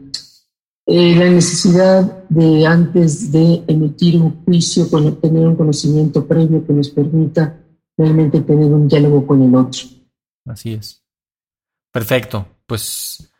eh, 0.91 1.15
la 1.15 1.29
necesidad 1.29 2.27
de 2.29 2.65
antes 2.65 3.31
de 3.31 3.63
emitir 3.67 4.19
un 4.19 4.43
juicio, 4.43 4.87
tener 5.21 5.47
un 5.47 5.55
conocimiento 5.55 6.25
previo 6.25 6.65
que 6.65 6.73
nos 6.73 6.89
permita 6.89 7.63
realmente 7.95 8.41
tener 8.41 8.71
un 8.71 8.87
diálogo 8.87 9.27
con 9.27 9.43
el 9.43 9.53
otro. 9.53 9.81
Así 10.47 10.73
es. 10.73 11.03
Perfecto. 11.91 12.47
Pues 12.65 13.31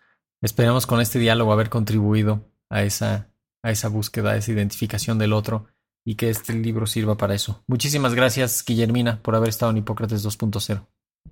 esperemos 0.43 0.85
con 0.85 1.01
este 1.01 1.17
diálogo 1.17 1.51
haber 1.51 1.71
contribuido 1.71 2.45
a 2.69 2.83
esa, 2.83 3.31
a 3.63 3.71
esa 3.71 3.87
búsqueda, 3.87 4.33
a 4.33 4.37
esa 4.37 4.51
identificación 4.51 5.17
del 5.17 5.33
otro 5.33 5.65
y 6.05 6.13
que 6.13 6.29
este 6.29 6.53
libro 6.53 6.85
sirva 6.85 7.17
para 7.17 7.33
eso. 7.33 7.63
Muchísimas 7.65 8.13
gracias, 8.13 8.63
Guillermina, 8.63 9.23
por 9.23 9.35
haber 9.35 9.49
estado 9.49 9.71
en 9.71 9.77
Hipócrates 9.77 10.23
2.0. 10.23 10.85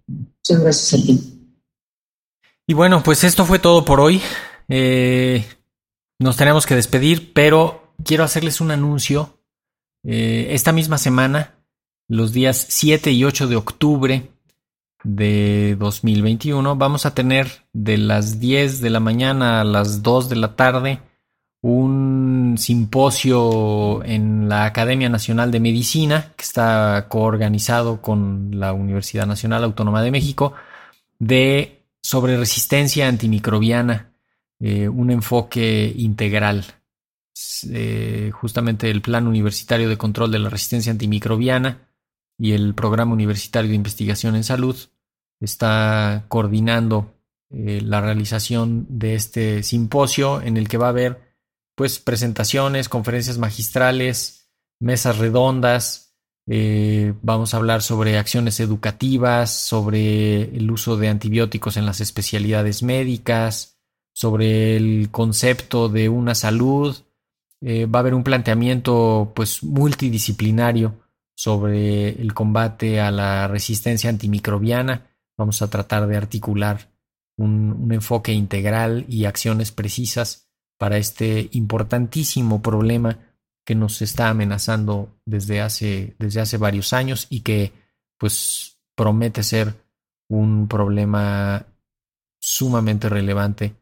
Muchas 0.07 0.63
gracias 0.63 0.99
a 0.99 1.05
ti. 1.05 1.57
Y 2.65 2.73
bueno, 2.73 3.03
pues 3.03 3.23
esto 3.23 3.45
fue 3.45 3.59
todo 3.59 3.85
por 3.85 3.99
hoy. 3.99 4.19
Eh, 4.67 5.45
nos 6.19 6.37
tenemos 6.37 6.65
que 6.65 6.75
despedir, 6.75 7.33
pero 7.33 7.93
quiero 8.03 8.23
hacerles 8.23 8.61
un 8.61 8.71
anuncio. 8.71 9.39
Eh, 10.03 10.47
esta 10.51 10.71
misma 10.71 10.97
semana, 10.97 11.55
los 12.07 12.33
días 12.33 12.65
7 12.69 13.11
y 13.11 13.23
8 13.23 13.47
de 13.47 13.55
octubre 13.55 14.31
de 15.03 15.75
2021, 15.79 16.75
vamos 16.75 17.05
a 17.05 17.13
tener 17.13 17.65
de 17.73 17.97
las 17.97 18.39
10 18.39 18.81
de 18.81 18.89
la 18.89 18.99
mañana 18.99 19.61
a 19.61 19.63
las 19.63 20.03
2 20.03 20.29
de 20.29 20.35
la 20.35 20.55
tarde 20.55 21.01
un 21.61 22.55
simposio 22.57 24.03
en 24.03 24.47
la 24.47 24.65
Academia 24.65 25.09
Nacional 25.09 25.51
de 25.51 25.59
Medicina, 25.59 26.33
que 26.37 26.43
está 26.43 27.07
coorganizado 27.09 28.01
con 28.01 28.51
la 28.59 28.73
Universidad 28.73 29.25
Nacional 29.25 29.63
Autónoma 29.63 30.01
de 30.01 30.11
México, 30.11 30.53
de 31.19 31.81
sobre 32.01 32.37
resistencia 32.37 33.07
antimicrobiana, 33.07 34.11
eh, 34.59 34.89
un 34.89 35.11
enfoque 35.11 35.93
integral. 35.95 36.65
Eh, 37.69 38.31
justamente 38.33 38.89
el 38.89 39.03
Plan 39.03 39.27
Universitario 39.27 39.87
de 39.87 39.97
Control 39.97 40.31
de 40.31 40.39
la 40.39 40.49
Resistencia 40.49 40.91
Antimicrobiana 40.91 41.91
y 42.39 42.53
el 42.53 42.73
Programa 42.73 43.13
Universitario 43.13 43.69
de 43.69 43.75
Investigación 43.75 44.35
en 44.35 44.43
Salud 44.43 44.75
está 45.39 46.25
coordinando 46.27 47.13
eh, 47.51 47.81
la 47.83 48.01
realización 48.01 48.87
de 48.89 49.13
este 49.13 49.61
simposio 49.61 50.41
en 50.41 50.57
el 50.57 50.67
que 50.67 50.77
va 50.77 50.87
a 50.87 50.89
haber 50.89 51.35
pues 51.75 51.99
presentaciones, 51.99 52.89
conferencias 52.89 53.37
magistrales, 53.37 54.49
mesas 54.79 55.19
redondas. 55.19 56.15
Vamos 57.21 57.53
a 57.53 57.57
hablar 57.57 57.83
sobre 57.83 58.17
acciones 58.17 58.59
educativas, 58.59 59.51
sobre 59.51 60.43
el 60.55 60.71
uso 60.71 60.97
de 60.97 61.09
antibióticos 61.09 61.77
en 61.77 61.85
las 61.85 62.01
especialidades 62.01 62.81
médicas, 62.81 63.76
sobre 64.17 64.75
el 64.75 65.11
concepto 65.11 65.89
de 65.89 66.09
una 66.09 66.33
salud. 66.33 66.97
Eh, 67.61 67.85
va 67.85 67.99
a 67.99 68.01
haber 68.01 68.15
un 68.15 68.23
planteamiento 68.23 69.31
pues 69.35 69.61
multidisciplinario 69.61 70.95
sobre 71.35 72.19
el 72.19 72.33
combate 72.33 72.99
a 72.99 73.11
la 73.11 73.47
resistencia 73.47 74.09
antimicrobiana. 74.09 75.05
Vamos 75.37 75.61
a 75.61 75.69
tratar 75.69 76.07
de 76.07 76.17
articular 76.17 76.89
un 77.37 77.91
enfoque 77.91 78.33
integral 78.33 79.05
y 79.07 79.25
acciones 79.25 79.71
precisas 79.71 80.49
para 80.79 80.97
este 80.97 81.49
importantísimo 81.51 82.63
problema 82.63 83.19
que 83.63 83.75
nos 83.75 84.01
está 84.01 84.29
amenazando 84.29 85.15
desde 85.27 85.61
hace, 85.61 86.15
desde 86.17 86.41
hace 86.41 86.57
varios 86.57 86.91
años 86.91 87.27
y 87.29 87.41
que 87.41 87.71
pues 88.17 88.79
promete 88.95 89.43
ser 89.43 89.75
un 90.27 90.67
problema 90.67 91.67
sumamente 92.39 93.09
relevante 93.09 93.75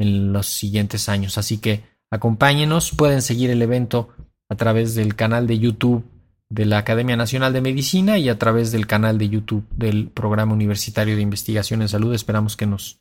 en 0.00 0.32
los 0.32 0.46
siguientes 0.46 1.08
años. 1.08 1.38
Así 1.38 1.58
que 1.58 1.84
acompáñenos, 2.10 2.90
pueden 2.90 3.22
seguir 3.22 3.50
el 3.50 3.62
evento 3.62 4.08
a 4.48 4.56
través 4.56 4.94
del 4.94 5.14
canal 5.14 5.46
de 5.46 5.58
YouTube 5.58 6.04
de 6.48 6.66
la 6.66 6.78
Academia 6.78 7.16
Nacional 7.16 7.52
de 7.52 7.60
Medicina 7.60 8.18
y 8.18 8.28
a 8.28 8.38
través 8.38 8.72
del 8.72 8.86
canal 8.86 9.18
de 9.18 9.28
YouTube 9.28 9.64
del 9.70 10.08
Programa 10.08 10.52
Universitario 10.52 11.14
de 11.14 11.22
Investigación 11.22 11.80
en 11.82 11.88
Salud. 11.88 12.12
Esperamos 12.12 12.56
que 12.56 12.66
nos, 12.66 12.98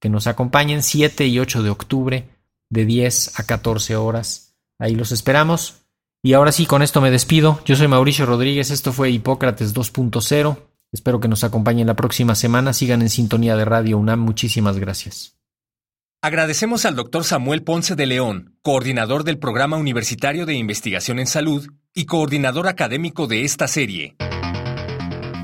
que 0.00 0.08
nos 0.08 0.28
acompañen 0.28 0.82
7 0.82 1.26
y 1.26 1.40
8 1.40 1.64
de 1.64 1.70
octubre 1.70 2.28
de 2.70 2.84
10 2.84 3.40
a 3.40 3.44
14 3.44 3.96
horas. 3.96 4.54
Ahí 4.78 4.94
los 4.94 5.10
esperamos. 5.10 5.82
Y 6.22 6.34
ahora 6.34 6.52
sí, 6.52 6.66
con 6.66 6.82
esto 6.82 7.00
me 7.00 7.10
despido. 7.10 7.60
Yo 7.64 7.74
soy 7.74 7.88
Mauricio 7.88 8.24
Rodríguez, 8.24 8.70
esto 8.70 8.92
fue 8.92 9.10
Hipócrates 9.10 9.74
2.0. 9.74 10.56
Espero 10.92 11.18
que 11.18 11.28
nos 11.28 11.42
acompañen 11.42 11.88
la 11.88 11.96
próxima 11.96 12.36
semana. 12.36 12.72
Sigan 12.72 13.02
en 13.02 13.08
sintonía 13.08 13.56
de 13.56 13.64
Radio 13.64 13.98
UNAM. 13.98 14.20
Muchísimas 14.20 14.78
gracias. 14.78 15.41
Agradecemos 16.24 16.84
al 16.84 16.94
doctor 16.94 17.24
Samuel 17.24 17.64
Ponce 17.64 17.96
de 17.96 18.06
León, 18.06 18.56
coordinador 18.62 19.24
del 19.24 19.40
Programa 19.40 19.76
Universitario 19.76 20.46
de 20.46 20.54
Investigación 20.54 21.18
en 21.18 21.26
Salud 21.26 21.66
y 21.92 22.04
coordinador 22.04 22.68
académico 22.68 23.26
de 23.26 23.42
esta 23.42 23.66
serie 23.66 24.14